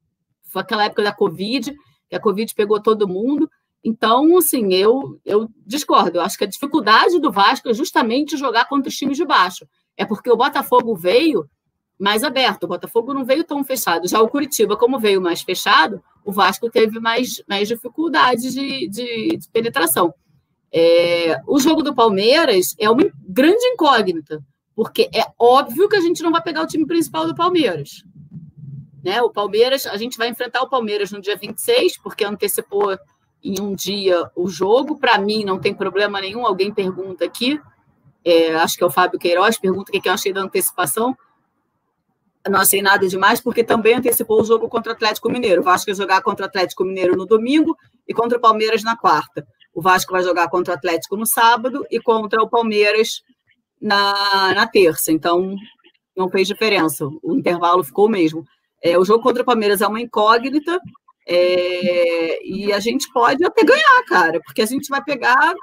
[0.55, 1.73] aquela época da Covid,
[2.09, 3.49] que a Covid pegou todo mundo.
[3.83, 6.17] Então, assim, eu, eu discordo.
[6.17, 9.67] Eu acho que a dificuldade do Vasco é justamente jogar contra os times de baixo.
[9.97, 11.47] É porque o Botafogo veio
[12.01, 14.07] mais aberto, o Botafogo não veio tão fechado.
[14.07, 19.37] Já o Curitiba, como veio mais fechado, o Vasco teve mais, mais dificuldades de, de,
[19.37, 20.11] de penetração.
[20.73, 24.43] É, o jogo do Palmeiras é uma grande incógnita,
[24.75, 28.03] porque é óbvio que a gente não vai pegar o time principal do Palmeiras.
[29.03, 29.21] Né?
[29.21, 32.97] O Palmeiras, a gente vai enfrentar o Palmeiras no dia 26, porque antecipou
[33.43, 34.97] em um dia o jogo.
[34.97, 36.47] Para mim, não tem problema nenhum.
[36.47, 37.59] Alguém pergunta aqui,
[38.25, 41.15] é, acho que é o Fábio Queiroz, pergunta o que eu achei da antecipação.
[42.49, 45.61] Não achei nada demais, porque também antecipou o jogo contra o Atlético Mineiro.
[45.61, 47.77] O Vasco vai jogar contra o Atlético Mineiro no domingo
[48.07, 49.45] e contra o Palmeiras na quarta.
[49.73, 53.21] O Vasco vai jogar contra o Atlético no sábado e contra o Palmeiras
[53.79, 55.11] na, na terça.
[55.11, 55.55] Então,
[56.15, 57.05] não fez diferença.
[57.21, 58.43] O intervalo ficou o mesmo.
[58.83, 60.79] É, o jogo contra o Palmeiras é uma incógnita
[61.27, 65.53] é, e a gente pode até ganhar, cara, porque a gente vai pegar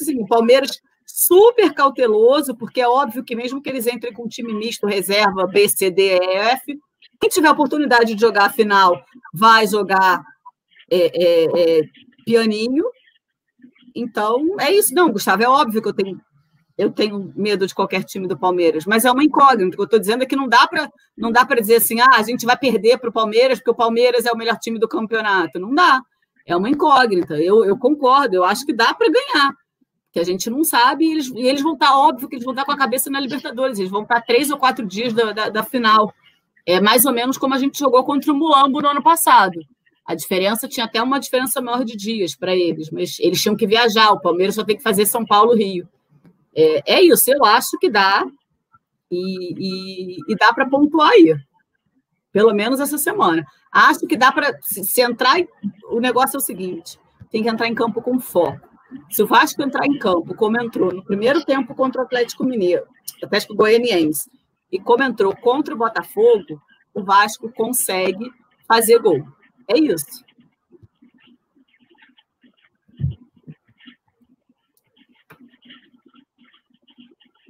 [0.00, 4.28] assim, o Palmeiras super cauteloso, porque é óbvio que mesmo que eles entrem com um
[4.28, 6.78] time misto, reserva, B, C, D, E, F,
[7.20, 10.22] quem tiver a oportunidade de jogar a final vai jogar
[10.90, 11.82] é, é, é
[12.24, 12.84] pianinho.
[13.94, 14.94] Então, é isso.
[14.94, 16.20] Não, Gustavo, é óbvio que eu tenho
[16.76, 19.74] eu tenho medo de qualquer time do Palmeiras, mas é uma incógnita.
[19.74, 22.00] O que eu estou dizendo é que não dá para não dá para dizer assim,
[22.00, 24.78] ah, a gente vai perder para o Palmeiras porque o Palmeiras é o melhor time
[24.78, 25.60] do campeonato.
[25.60, 26.00] Não dá.
[26.44, 27.40] É uma incógnita.
[27.40, 28.34] Eu, eu concordo.
[28.34, 29.52] Eu acho que dá para ganhar,
[30.14, 31.04] que a gente não sabe.
[31.04, 32.78] E eles, e eles vão estar tá, óbvio que eles vão estar tá com a
[32.78, 33.80] cabeça na Libertadores.
[33.80, 36.14] Eles vão estar tá três ou quatro dias da, da, da final.
[36.64, 39.60] É mais ou menos como a gente jogou contra o Mulambo no ano passado.
[40.06, 43.66] A diferença tinha até uma diferença maior de dias para eles, mas eles tinham que
[43.66, 44.12] viajar.
[44.12, 45.88] O Palmeiras só tem que fazer São Paulo-Rio.
[46.54, 48.24] É, é isso, eu acho que dá,
[49.10, 51.34] e, e, e dá para pontuar aí,
[52.30, 53.44] pelo menos essa semana.
[53.72, 55.36] Acho que dá para, se, se, entrar,
[55.90, 57.00] o negócio é o seguinte,
[57.30, 58.73] tem que entrar em campo com foco.
[59.10, 62.86] Se o Vasco entrar em campo, como entrou no primeiro tempo contra o Atlético Mineiro,
[63.22, 64.30] Atlético Goianiense,
[64.70, 66.60] e como entrou contra o Botafogo,
[66.92, 68.30] o Vasco consegue
[68.66, 69.24] fazer gol.
[69.68, 70.24] É isso.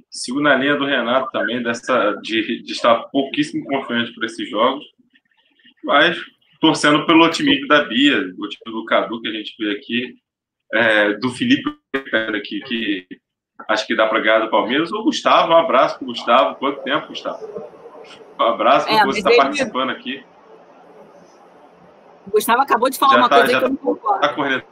[0.09, 4.85] Sigo na linha do Renato também, dessa, de, de estar pouquíssimo confiante por esses jogos,
[5.83, 6.17] mas
[6.61, 10.15] torcendo pelo otimismo da Bia, o time do Cadu que a gente vê aqui,
[10.75, 11.63] é, do Felipe
[12.35, 13.07] aqui, que
[13.67, 14.91] acho que dá para ganhar do Palmeiras.
[14.91, 16.55] O Gustavo, um abraço para o Gustavo.
[16.55, 17.47] Quanto tempo, Gustavo?
[18.39, 19.41] Um abraço por é, você estar ele...
[19.41, 20.23] participando aqui.
[22.27, 24.21] O Gustavo acabou de falar já uma tá, coisa que eu não concordo.
[24.21, 24.63] Tá correndo.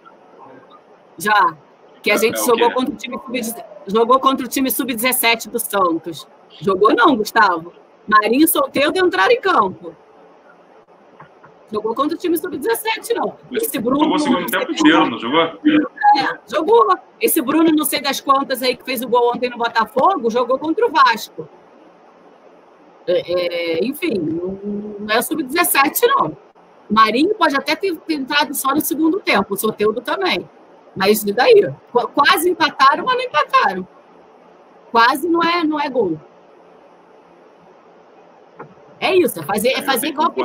[1.18, 1.58] Já.
[2.02, 5.60] Que a gente é, jogou, contra o time sub, jogou contra o time sub-17 do
[5.60, 6.28] Santos.
[6.62, 7.74] Jogou não, Gustavo.
[8.08, 9.96] Marinho e Solteiro entraram em campo.
[11.74, 13.36] Jogou contra o time sub-17, não.
[13.52, 14.02] Esse Bruno.
[14.02, 15.42] Jogou o segundo tempo inteiro, não jogou?
[15.42, 16.98] É, jogou.
[17.20, 20.60] Esse Bruno, não sei das contas aí, que fez o gol ontem no Botafogo, jogou
[20.60, 21.50] contra o Vasco.
[23.08, 24.14] É, é enfim,
[25.00, 26.38] não é sub-17, não.
[26.88, 30.48] Marinho pode até ter, ter entrado só no segundo tempo, o Soteudo também.
[30.96, 31.74] Mas daí?
[31.92, 33.88] Quase empataram, mas não empataram.
[34.92, 36.20] Quase não é, não é gol.
[39.04, 40.42] É isso, é fazer, é fazer igual a.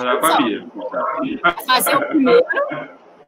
[1.47, 2.47] É fazer o primeiro,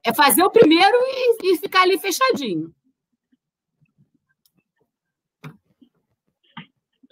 [0.04, 2.74] é fazer o primeiro e, e ficar ali fechadinho.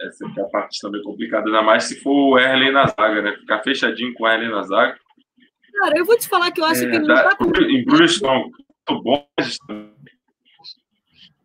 [0.00, 3.36] Essa é a parte também complicada, ainda mais se for o Erlen na zaga, né?
[3.36, 4.98] Ficar fechadinho com o Erlen na zaga.
[5.78, 7.44] Cara, eu vou te falar que eu acho é, que ele não está com.
[7.44, 8.50] Em Bruno estão
[8.88, 9.28] bons.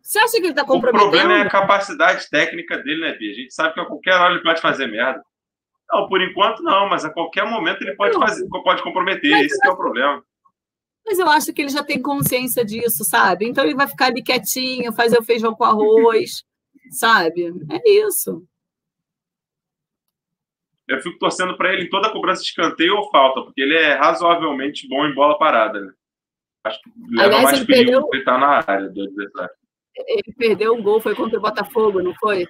[0.02, 0.96] Você acha que ele está comprometendo?
[0.96, 3.30] O problema é a capacidade técnica dele, né, Bia?
[3.30, 5.22] A gente sabe que a qualquer hora ele pode fazer merda.
[5.94, 9.30] Não, por enquanto não, mas a qualquer momento ele pode, fazer, pode comprometer.
[9.30, 10.24] Mas Esse é o problema.
[11.06, 13.46] Mas eu acho que ele já tem consciência disso, sabe?
[13.46, 16.44] Então ele vai ficar ali quietinho, fazer o feijão com arroz,
[16.90, 17.52] sabe?
[17.70, 18.44] É isso.
[20.88, 23.94] Eu fico torcendo para ele em toda cobrança de escanteio ou falta, porque ele é
[23.94, 25.80] razoavelmente bom em bola parada.
[25.80, 25.92] Né?
[26.64, 28.08] Acho que leva Aliás, mais perigo perdeu...
[28.12, 29.54] ele estar tá na área do adversário.
[29.96, 32.46] Ele perdeu um gol, foi contra o Botafogo, não foi?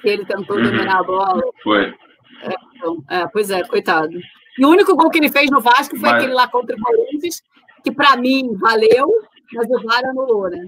[0.00, 0.64] Que ele tentou uhum.
[0.64, 1.42] dominar a bola.
[1.62, 1.94] Foi.
[2.42, 4.18] É, então, é, pois é, coitado.
[4.58, 6.14] E o único gol que ele fez no Vasco foi mas...
[6.14, 7.42] aquele lá contra o Corinthians,
[7.82, 9.08] que para mim valeu,
[9.54, 10.64] mas o VAR anulou, né?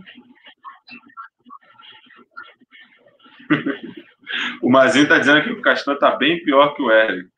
[4.62, 7.28] o Mazinho tá dizendo que o Castan tá bem pior que o Hélio.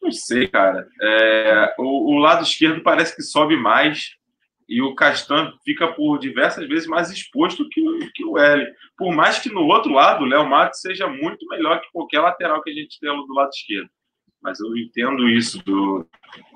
[0.00, 0.88] Não sei, cara.
[1.02, 4.16] É, o, o, lado esquerdo parece que sobe mais
[4.68, 7.80] e o Castan fica por diversas vezes mais exposto que,
[8.14, 8.66] que o L.
[8.98, 12.62] Por mais que no outro lado o Léo Matos seja muito melhor que qualquer lateral
[12.62, 13.88] que a gente tem do lado esquerdo.
[14.42, 16.06] Mas eu entendo isso do,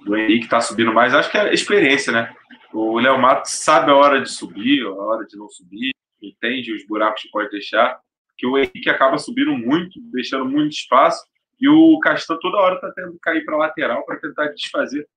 [0.04, 1.14] do Henrique estar tá subindo mais.
[1.14, 2.34] Acho que é experiência, né?
[2.72, 6.86] O Léo Matos sabe a hora de subir, a hora de não subir, entende os
[6.86, 7.98] buracos que pode deixar.
[8.36, 11.24] Que o Henrique acaba subindo muito, deixando muito espaço.
[11.58, 15.08] E o Castan toda hora está tendo que cair para lateral para tentar desfazer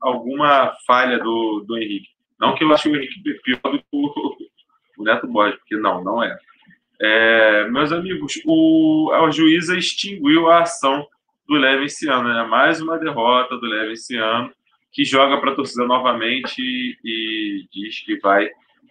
[0.00, 2.15] alguma falha do, do Henrique.
[2.38, 4.36] Não que eu ache o Henrique pior do que o,
[4.98, 6.36] Neto Borges, porque não, não é.
[7.00, 11.06] é meus amigos, o, a juíza extinguiu a ação
[11.46, 12.44] do Leve esse ano, né?
[12.44, 14.50] Mais uma derrota do Leve esse ano,
[14.92, 18.48] que joga para a torcida novamente e, e, diz que vai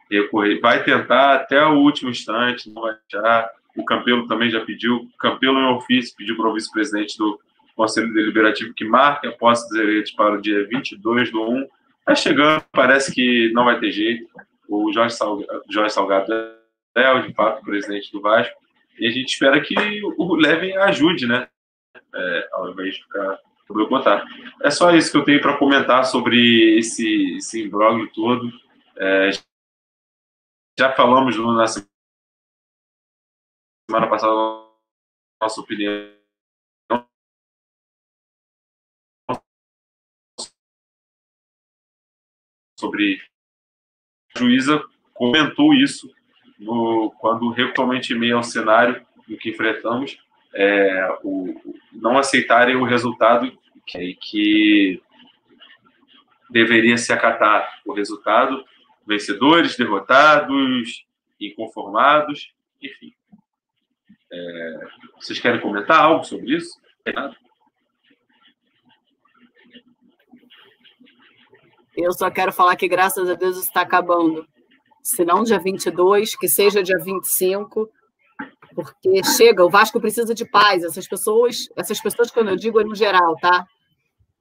[0.09, 3.49] recorrer, vai tentar até o último instante, não vai achar.
[3.75, 7.39] O Campelo também já pediu, o Campelo em ofício pediu para o vice-presidente do
[7.75, 11.67] Conselho Deliberativo que marque a posse dos eleitos para o dia 22 do 1
[12.05, 14.27] Tá chegando, parece que não vai ter jeito.
[14.69, 16.31] O Jorge Salgado, Jorge Salgado
[16.95, 18.55] é, de fato, o presidente do Vasco.
[18.99, 19.75] E a gente espera que
[20.17, 21.49] o Levin ajude, né?
[22.13, 24.23] É, ao invés de ficar boicotar.
[24.61, 28.51] É só isso que eu tenho para comentar sobre esse, esse imbróglio todo.
[28.97, 29.31] É,
[30.77, 31.87] já falamos na semana
[34.07, 34.33] passada
[35.41, 36.15] nossa opinião
[42.75, 43.19] sobre
[44.35, 46.09] a juíza comentou isso
[46.59, 50.17] no, quando regularmente meio ao cenário do que enfrentamos,
[50.53, 51.53] é, o,
[51.91, 53.51] não aceitarem o resultado
[53.85, 55.01] que, que
[56.49, 58.63] deveria se acatar o resultado,
[59.05, 61.05] vencedores, derrotados,
[61.39, 63.13] inconformados, enfim.
[64.31, 66.79] É, vocês querem comentar algo sobre isso?
[71.97, 74.45] Eu só quero falar que, graças a Deus, está acabando.
[75.01, 77.89] Se não dia 22, que seja dia 25,
[78.73, 80.83] porque chega, o Vasco precisa de paz.
[80.83, 83.65] Essas pessoas, essas pessoas, quando eu digo, é no geral, tá?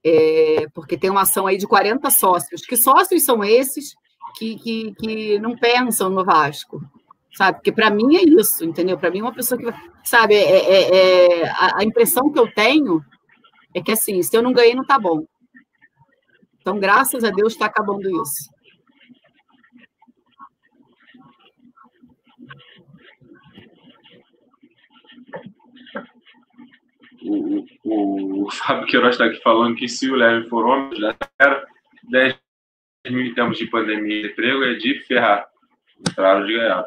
[0.03, 2.61] É, porque tem uma ação aí de 40 sócios.
[2.61, 3.95] Que sócios são esses
[4.37, 6.81] que, que, que não pensam no Vasco?
[7.35, 7.57] Sabe?
[7.57, 8.97] Porque para mim é isso, entendeu?
[8.97, 9.65] Para mim, uma pessoa que.
[10.03, 13.03] Sabe, é, é, é, a, a impressão que eu tenho
[13.73, 15.25] é que, assim, se eu não ganhei, não tá bom.
[16.65, 18.49] Então, graças a Deus, está acabando isso.
[27.21, 31.67] O, o, Fábio Queiroz está aqui falando que se o Leve for homem, já era
[32.09, 32.35] 10
[33.11, 35.47] mil em termos de pandemia e emprego, é de ferrar.
[35.99, 36.83] Entraram de ganhar.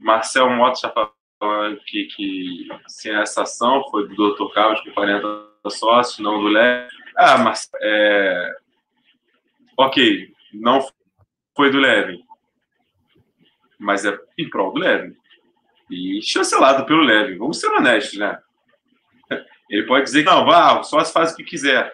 [0.00, 4.52] Marcel Motos está falando que, que sem essa ação foi do Dr.
[4.52, 6.90] Carlos com 40 sócios, não do Leve.
[7.16, 7.70] Ah, mas.
[7.80, 8.63] É...
[9.76, 10.80] Ok, não
[11.56, 12.22] foi do Levin.
[13.78, 15.16] Mas é em prol do Levin.
[15.90, 17.38] E chancelado pelo Levin.
[17.38, 18.40] Vamos ser honestos, né?
[19.68, 21.90] Ele pode dizer que não, vá, só se faz o que quiser.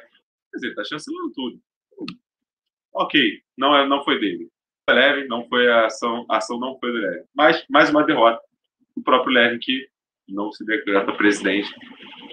[0.51, 1.61] Quer dizer, está chancelando tudo.
[2.93, 4.51] Ok, não, é, não foi dele.
[4.89, 7.25] Foi Levin, não foi a ação, a ação não foi do Levin.
[7.35, 8.43] Mas mais uma derrota.
[8.97, 9.89] O próprio Levin que
[10.29, 11.73] não se decreta presidente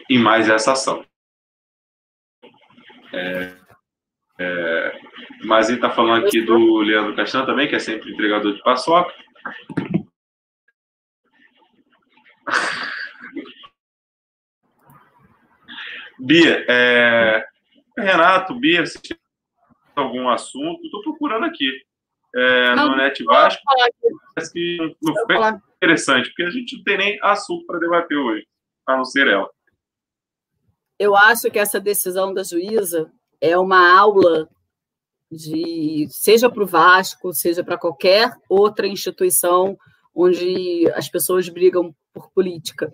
[0.10, 1.06] em mais essa ação.
[3.14, 3.56] É,
[4.40, 5.00] é,
[5.46, 9.14] mas ele está falando aqui do Leandro Castan também, que é sempre entregador de paçoca.
[16.20, 17.46] Bia, é,
[17.98, 19.20] Renato, Bia, se tiver
[19.96, 21.72] algum assunto, estou procurando aqui
[22.36, 23.62] é, não, no Net Vasco.
[24.36, 25.36] Parece que não foi
[25.78, 28.48] interessante, porque a gente não tem nem assunto para debater hoje,
[28.88, 29.50] a não ser ela.
[31.00, 33.12] Eu acho que essa decisão da juíza
[33.42, 34.50] é uma aula
[35.32, 39.78] de seja para o Vasco, seja para qualquer outra instituição
[40.16, 42.92] onde as pessoas brigam por política.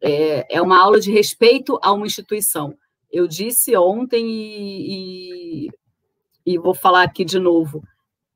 [0.00, 2.76] É, é uma aula de respeito a uma instituição.
[3.10, 5.70] Eu disse ontem e, e,
[6.44, 7.82] e vou falar aqui de novo.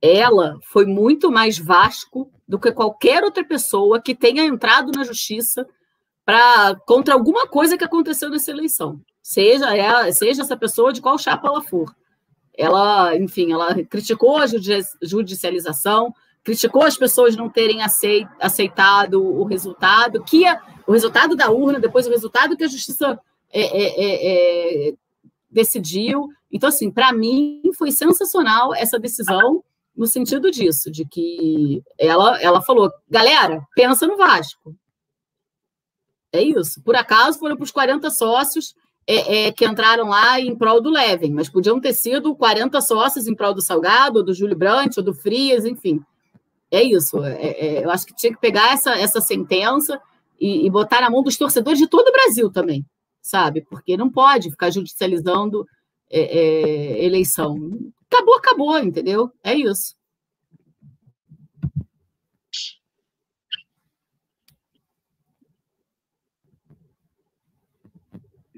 [0.00, 5.66] Ela foi muito mais Vasco do que qualquer outra pessoa que tenha entrado na justiça
[6.24, 9.00] para contra alguma coisa que aconteceu nessa eleição.
[9.22, 11.94] Seja ela, seja essa pessoa de qual chapa ela for.
[12.56, 14.46] Ela, enfim, ela criticou a
[15.02, 17.80] judicialização, criticou as pessoas não terem
[18.40, 23.18] aceitado o resultado, que a, o resultado da urna, depois o resultado que a justiça
[23.52, 24.94] é, é, é, é
[25.50, 26.28] decidiu.
[26.50, 29.62] Então, assim, para mim foi sensacional essa decisão
[29.96, 34.74] no sentido disso, de que ela, ela falou, galera, pensa no Vasco.
[36.32, 36.80] É isso.
[36.82, 38.74] Por acaso foram para os 40 sócios
[39.06, 43.26] é, é, que entraram lá em prol do Levin, mas podiam ter sido 40 sócios
[43.26, 46.00] em prol do Salgado, do Júlio Brandt, ou do Frias, enfim.
[46.70, 47.22] É isso.
[47.24, 50.00] É, é, eu acho que tinha que pegar essa, essa sentença
[50.38, 52.86] e, e, botar na mão dos torcedores de todo o Brasil também,
[53.20, 53.62] sabe?
[53.68, 55.66] Porque não pode ficar judicializando
[56.10, 57.56] é, é, eleição.
[58.10, 59.30] Acabou, acabou, entendeu?
[59.42, 59.94] É isso.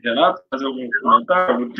[0.02, 1.72] Renato, fazer algum comentário?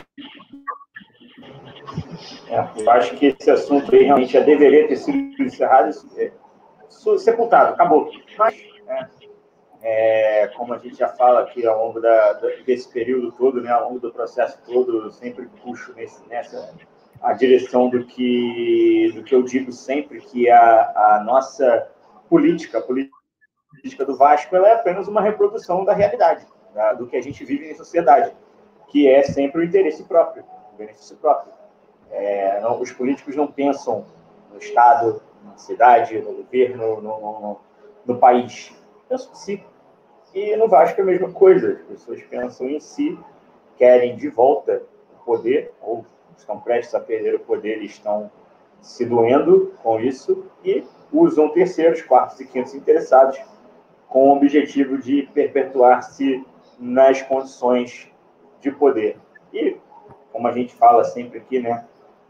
[2.48, 6.32] É, eu acho que esse assunto aí realmente já deveria ter sido encerrado, é,
[7.18, 8.10] sepultado, acabou.
[8.38, 8.54] Mas,
[8.86, 13.70] é, é, como a gente já fala aqui ao longo da, desse período todo, né,
[13.70, 16.72] ao longo do processo todo, eu sempre puxo nesse, nessa
[17.20, 21.88] a direção do que, do que eu digo sempre, que a, a nossa
[22.28, 26.44] política, a política do Vasco, ela é apenas uma reprodução da realidade
[26.74, 28.34] da, do que a gente vive em sociedade,
[28.88, 31.52] que é sempre o interesse próprio, o benefício próprio.
[32.10, 34.04] É, não, os políticos não pensam
[34.50, 37.60] no Estado, na cidade, no governo, no, no,
[38.04, 38.72] no país.
[39.08, 39.64] Pensam em si.
[40.34, 41.72] E no Vasco é a mesma coisa.
[41.72, 43.18] As pessoas pensam em si,
[43.76, 44.82] querem de volta
[45.14, 46.04] o poder, ou
[46.36, 48.30] estão prestes a perder o poder e estão
[48.80, 53.40] se doendo com isso, e usam terceiros, quartos e quintos interessados
[54.08, 56.44] com o objetivo de perpetuar-se
[56.82, 58.10] nas condições
[58.60, 59.16] de poder.
[59.52, 59.76] E,
[60.32, 61.86] como a gente fala sempre aqui, né,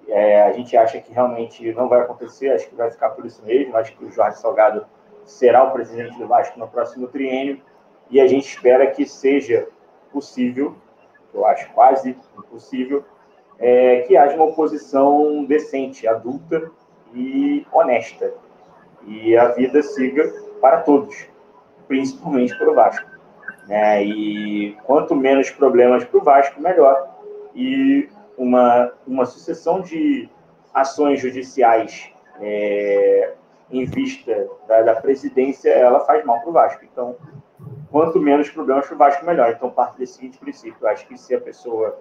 [0.06, 3.42] é, a gente acha que realmente não vai acontecer, acho que vai ficar por isso
[3.44, 4.84] mesmo, acho que o Jorge Salgado
[5.24, 7.62] será o presidente do Vasco no próximo triênio,
[8.10, 9.66] e a gente espera que seja
[10.12, 10.74] possível,
[11.32, 13.04] eu acho quase impossível,
[13.58, 16.70] é, que haja uma oposição decente, adulta
[17.14, 18.34] e honesta,
[19.06, 20.30] e a vida siga
[20.60, 21.26] para todos,
[21.88, 23.11] principalmente para o Vasco.
[23.68, 24.04] Né?
[24.04, 27.08] E quanto menos problemas para o Vasco, melhor.
[27.54, 30.28] E uma, uma sucessão de
[30.72, 32.10] ações judiciais
[32.40, 33.34] é,
[33.70, 36.84] em vista da, da, presidência, ela faz mal para o Vasco.
[36.84, 37.16] Então,
[37.90, 39.52] quanto menos problemas para o Vasco, melhor.
[39.52, 40.86] Então, parte desse seguinte princípio.
[40.86, 41.98] Acho que se a pessoa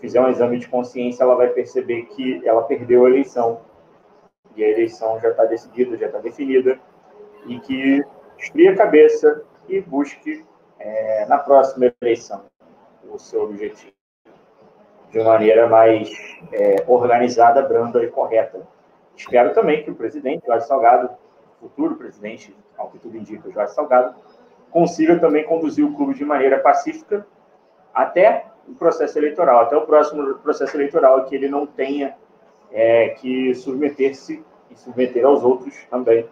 [0.00, 3.60] fizer um exame de consciência, ela vai perceber que ela perdeu a eleição.
[4.56, 6.78] E a eleição já está decidida, já está definida.
[7.46, 8.04] E que
[8.38, 10.44] esfrie a cabeça e busque
[10.80, 12.44] é, na próxima eleição
[13.08, 13.92] o seu objetivo
[15.10, 16.10] de maneira mais
[16.52, 18.60] é, organizada, branda e correta.
[19.16, 21.10] Espero também que o presidente Jorge Salgado,
[21.60, 24.14] futuro presidente, ao que tudo indica, Jorge Salgado,
[24.70, 27.26] consiga também conduzir o clube de maneira pacífica
[27.92, 32.16] até o processo eleitoral, até o próximo processo eleitoral, que ele não tenha
[32.70, 36.28] é, que submeter-se e submeter aos outros também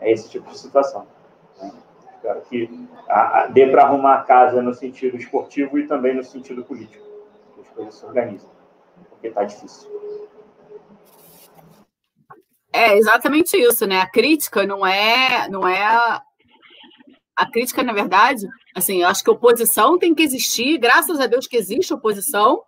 [0.00, 1.04] a esse tipo de situação.
[1.60, 1.72] Né?
[2.48, 2.68] Que
[3.08, 7.04] a, a, dê para arrumar a casa no sentido esportivo e também no sentido político.
[7.54, 8.50] Que as coisas se organizem.
[9.10, 9.90] porque está difícil.
[12.72, 14.00] É exatamente isso, né?
[14.00, 16.22] A crítica não é, não é a,
[17.50, 21.56] crítica, na verdade, assim, eu acho que oposição tem que existir, graças a Deus que
[21.56, 22.62] existe oposição,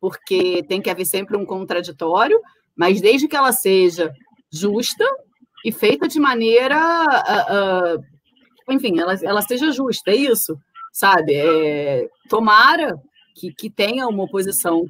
[0.00, 2.40] porque tem que haver sempre um contraditório,
[2.74, 4.10] mas desde que ela seja
[4.50, 5.04] justa
[5.64, 8.11] e feita de maneira, uh,
[8.68, 10.58] enfim, ela, ela seja justa, é isso,
[10.92, 11.34] sabe?
[11.34, 13.00] É, tomara
[13.34, 14.86] que, que tenha uma oposição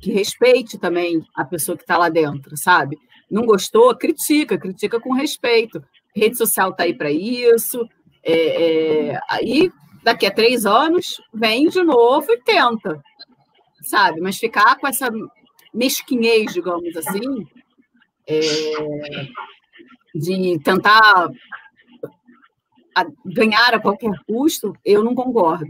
[0.00, 2.98] que respeite também a pessoa que está lá dentro, sabe?
[3.30, 5.82] Não gostou, critica, critica com respeito.
[6.14, 7.88] rede social está aí para isso.
[8.22, 9.70] É, é, aí,
[10.02, 13.02] daqui a três anos, vem de novo e tenta,
[13.82, 14.20] sabe?
[14.20, 15.08] Mas ficar com essa
[15.72, 17.46] mesquinhez, digamos assim,
[18.26, 18.40] é,
[20.14, 21.30] de tentar
[23.24, 25.66] ganhar a qualquer custo, eu não concordo.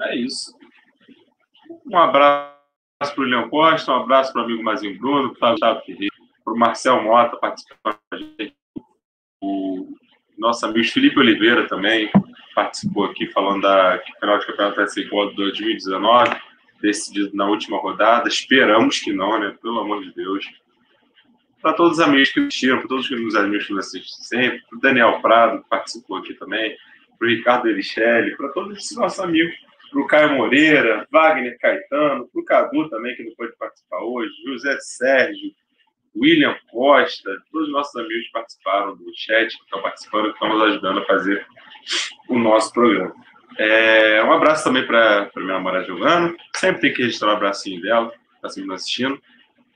[0.00, 0.56] É isso.
[1.86, 2.54] Um abraço
[3.00, 6.14] para o Leão Costa, um abraço para o amigo Mazinho Bruno, para o Gustavo Ferreira,
[6.44, 8.54] para o Marcel Mota participando com a gente,
[9.40, 9.94] o
[10.38, 12.10] nosso amigo Felipe Oliveira também
[12.54, 16.30] participou aqui falando da final de campeonato igual de 2019,
[16.84, 18.28] decidido na última rodada.
[18.28, 19.56] Esperamos que não, né?
[19.62, 20.46] Pelo amor de Deus.
[21.62, 24.76] Para todos os amigos que assistiram, para todos os amigos que nos assistem sempre, para
[24.76, 26.76] o Daniel Prado, que participou aqui também,
[27.18, 29.54] para o Ricardo Elichelli, para todos esses nossos amigos
[29.94, 34.32] para o Caio Moreira, Wagner Caetano, para o Cadu também, que não pode participar hoje,
[34.44, 35.52] José Sérgio,
[36.16, 40.62] William Costa, todos os nossos amigos participaram do chat, que estão participando, que estão nos
[40.62, 41.46] ajudando a fazer
[42.28, 43.14] o nosso programa.
[43.58, 47.36] É, um abraço também para a minha namorada Giovana, sempre tem que registrar o um
[47.36, 49.20] abracinho dela, está sempre nos assistindo.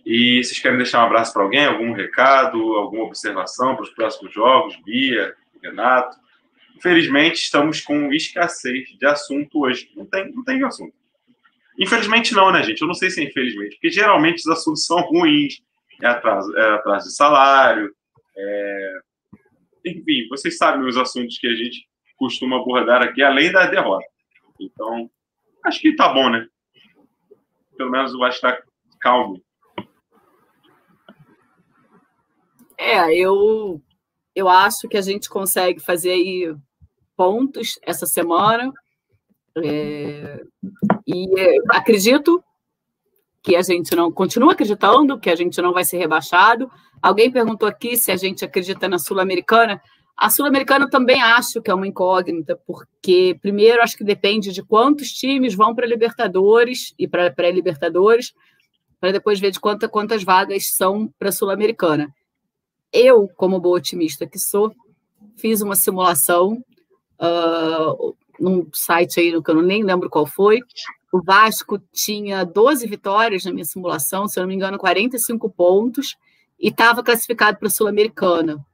[0.04, 4.32] E vocês querem deixar um abraço para alguém, algum recado, alguma observação para os próximos
[4.32, 6.16] jogos, Bia, Renato?
[6.76, 9.90] Infelizmente, estamos com escassez de assunto hoje.
[9.96, 10.94] Não tem, não tem assunto.
[11.78, 12.80] Infelizmente não, né, gente?
[12.80, 15.60] Eu não sei se é infelizmente, porque geralmente os assuntos são ruins.
[16.02, 17.92] É atraso, é atraso de salário,
[18.36, 18.98] é...
[19.84, 21.88] enfim, vocês sabem os assuntos que a gente
[22.18, 24.06] costuma abordar aqui, além da derrota.
[24.60, 25.08] Então,
[25.64, 26.46] acho que tá bom, né?
[27.76, 28.58] Pelo menos acho que tá
[29.00, 29.40] calmo.
[32.76, 33.80] É, eu,
[34.34, 36.54] eu acho que a gente consegue fazer aí
[37.16, 38.72] pontos essa semana.
[39.64, 40.40] É,
[41.06, 41.26] e
[41.70, 42.42] acredito
[43.42, 46.70] que a gente não continua acreditando que a gente não vai ser rebaixado.
[47.00, 49.80] Alguém perguntou aqui se a gente acredita na Sul-Americana.
[50.18, 55.12] A Sul-Americana também acho que é uma incógnita, porque primeiro acho que depende de quantos
[55.12, 58.34] times vão para Libertadores e para pré-Libertadores,
[59.00, 62.12] para depois ver de quanta, quantas vagas são para a Sul-Americana.
[62.92, 64.74] Eu, como boa otimista que sou,
[65.36, 66.64] fiz uma simulação
[67.20, 70.58] uh, num site aí que eu nem lembro qual foi.
[71.12, 76.16] O Vasco tinha 12 vitórias na minha simulação, se eu não me engano, 45 pontos,
[76.58, 78.66] e estava classificado para a Sul-Americana,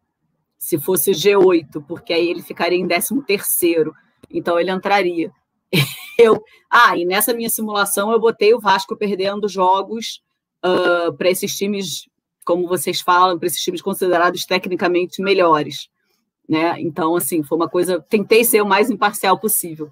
[0.64, 3.94] se fosse G8, porque aí ele ficaria em 13 terceiro,
[4.30, 5.30] então ele entraria.
[6.18, 6.40] Eu,
[6.70, 10.22] ah, e nessa minha simulação eu botei o Vasco perdendo jogos
[10.64, 12.08] uh, para esses times,
[12.44, 15.88] como vocês falam, para esses times considerados tecnicamente melhores
[16.48, 16.74] né?
[16.78, 18.00] Então, assim, foi uma coisa.
[18.08, 19.90] Tentei ser o mais imparcial possível.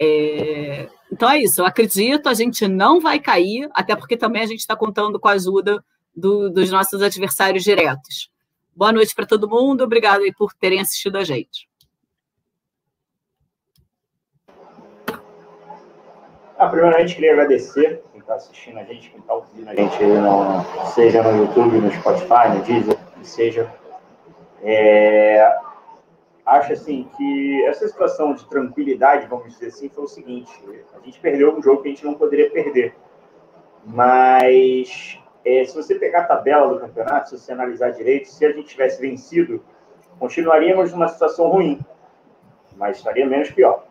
[0.00, 4.46] É, então é isso, eu acredito, a gente não vai cair, até porque também a
[4.46, 5.84] gente está contando com a ajuda
[6.14, 8.28] do, dos nossos adversários diretos.
[8.76, 11.68] Boa noite para todo mundo, obrigado aí por terem assistido a gente.
[16.58, 20.86] Ah, primeiramente, queria agradecer quem está assistindo a gente, quem está ouvindo a gente, no,
[20.92, 23.72] seja no YouTube, no Spotify, no Deezer, seja
[24.60, 25.56] é,
[26.44, 30.52] acho assim que essa situação de tranquilidade, vamos dizer assim, foi o seguinte:
[30.94, 32.96] a gente perdeu um jogo que a gente não poderia perder.
[33.84, 38.52] Mas é, se você pegar a tabela do campeonato, se você analisar direito, se a
[38.52, 39.62] gente tivesse vencido,
[40.18, 41.80] continuaríamos numa situação ruim,
[42.76, 43.84] mas estaria menos pior.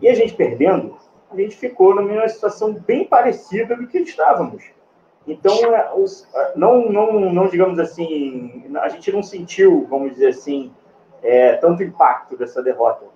[0.00, 0.96] E a gente perdendo,
[1.30, 4.64] a gente ficou numa situação bem parecida do que estávamos.
[5.26, 10.70] Então, é, os, não, não, não, digamos assim, a gente não sentiu, vamos dizer assim,
[11.22, 13.06] é, tanto impacto dessa derrota.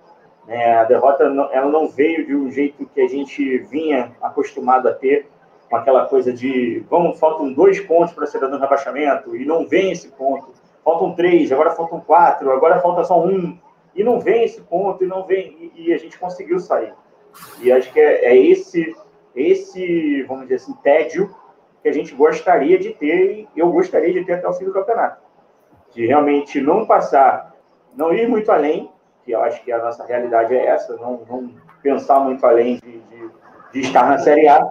[0.47, 4.93] É, a derrota ela não veio de um jeito que a gente vinha acostumado a
[4.93, 5.29] ter,
[5.71, 9.91] aquela coisa de vamos, faltam dois pontos para ser dado no rebaixamento, e não vem
[9.91, 10.53] esse ponto.
[10.83, 13.57] Faltam três, agora faltam quatro, agora falta só um,
[13.93, 16.93] e não vem esse ponto, e não vem, e, e a gente conseguiu sair.
[17.61, 18.95] E acho que é, é esse,
[19.35, 21.35] esse, vamos dizer assim, tédio
[21.81, 24.73] que a gente gostaria de ter, e eu gostaria de ter até o fim do
[24.73, 25.21] campeonato.
[25.93, 27.55] De realmente não passar,
[27.95, 28.91] não ir muito além,
[29.23, 31.51] que eu acho que a nossa realidade é essa, não, não
[31.81, 33.29] pensar muito além de, de,
[33.73, 34.67] de estar na Série A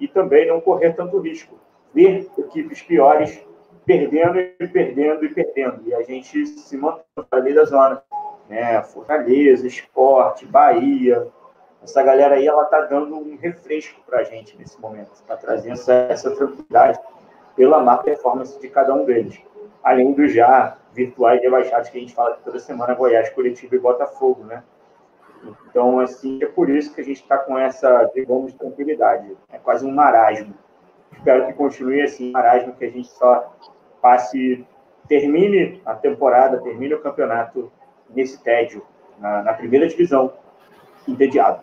[0.00, 1.58] e também não correr tanto risco.
[1.94, 3.40] Ver equipes piores
[3.84, 5.82] perdendo e perdendo e perdendo.
[5.86, 8.02] E a gente se mantém ali da zona.
[8.48, 8.82] Né?
[8.82, 11.26] Fortaleza, Esporte, Bahia.
[11.82, 15.12] Essa galera aí, ela tá dando um refresco para a gente nesse momento.
[15.14, 16.98] Está trazendo essa, essa tranquilidade
[17.54, 19.40] pela má performance de cada um deles.
[19.82, 24.44] Além dos já virtuais rebaixados que a gente fala toda semana, Goiás, Curitiba e Botafogo,
[24.44, 24.62] né?
[25.68, 29.36] Então, assim, é por isso que a gente está com essa, digamos, tranquilidade.
[29.52, 30.54] É quase um marasmo.
[31.12, 33.54] Espero que continue assim, marasmo que a gente só
[34.00, 34.64] passe,
[35.08, 37.70] termine a temporada, termine o campeonato
[38.10, 38.82] nesse tédio,
[39.18, 40.32] na, na primeira divisão,
[41.06, 41.62] entediado.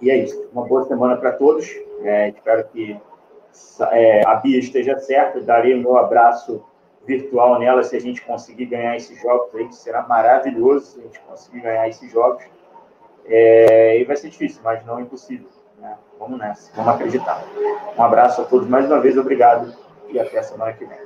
[0.00, 0.48] E é isso.
[0.52, 1.68] Uma boa semana para todos.
[2.02, 2.96] É, espero que
[3.90, 5.40] é, a Bia esteja certa.
[5.40, 6.64] Darei o meu abraço
[7.06, 11.02] virtual nela se a gente conseguir ganhar esses jogos aí, que será maravilhoso se a
[11.02, 12.44] gente conseguir ganhar esses jogos.
[13.28, 15.48] É, e vai ser difícil, mas não impossível.
[15.78, 15.96] Né?
[16.18, 17.44] Vamos nessa, vamos acreditar.
[17.96, 19.74] Um abraço a todos mais uma vez, obrigado
[20.08, 20.98] e até a semana que vem.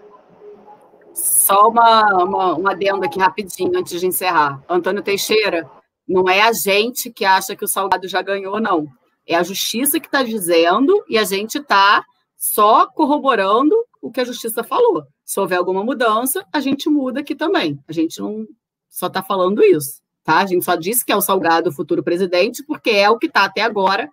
[1.12, 4.62] Só uma, uma, um aqui rapidinho antes de encerrar.
[4.68, 5.68] Antônio Teixeira,
[6.08, 8.86] não é a gente que acha que o Salgado já ganhou, não.
[9.26, 12.02] É a justiça que está dizendo e a gente está
[12.36, 15.04] só corroborando o que a justiça falou.
[15.24, 17.78] Se houver alguma mudança, a gente muda aqui também.
[17.86, 18.46] A gente não
[18.88, 20.38] só está falando isso, tá?
[20.38, 23.26] A gente só disse que é o Salgado o futuro presidente, porque é o que
[23.26, 24.08] está até agora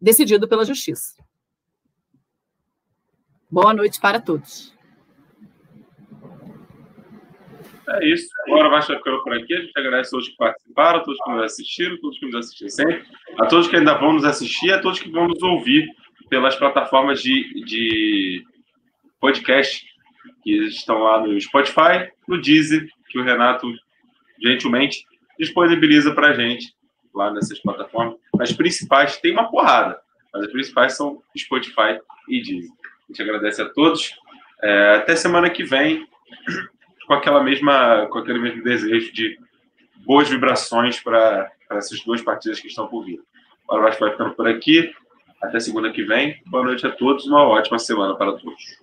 [0.00, 1.14] decidido pela justiça.
[3.50, 4.74] Boa noite para todos.
[7.88, 8.28] É isso.
[8.46, 9.54] Agora vai ficando por aqui.
[9.54, 12.26] A gente agradece a todos que participaram, a todos que nos assistiram, a todos que
[12.26, 13.04] nos assistem sempre,
[13.38, 15.86] a todos que ainda vão nos assistir, a todos que vão nos ouvir
[16.30, 18.42] pelas plataformas de, de
[19.20, 19.84] podcast
[20.42, 23.70] que estão lá no Spotify, no Deezer, que o Renato
[24.42, 25.04] gentilmente
[25.38, 26.74] disponibiliza para a gente
[27.14, 28.16] lá nessas plataformas.
[28.40, 30.00] As principais, tem uma porrada,
[30.32, 32.70] mas as principais são Spotify e Deezer.
[32.70, 34.14] A gente agradece a todos.
[34.62, 36.06] É, até semana que vem
[37.06, 39.38] com aquela mesma, com aquele mesmo desejo de
[40.06, 43.20] boas vibrações para essas duas partidas que estão por vir.
[43.68, 44.92] O Vasco vai ficando por aqui.
[45.42, 46.40] Até segunda que vem.
[46.46, 47.26] Boa noite a todos.
[47.26, 48.78] Uma ótima semana para todos.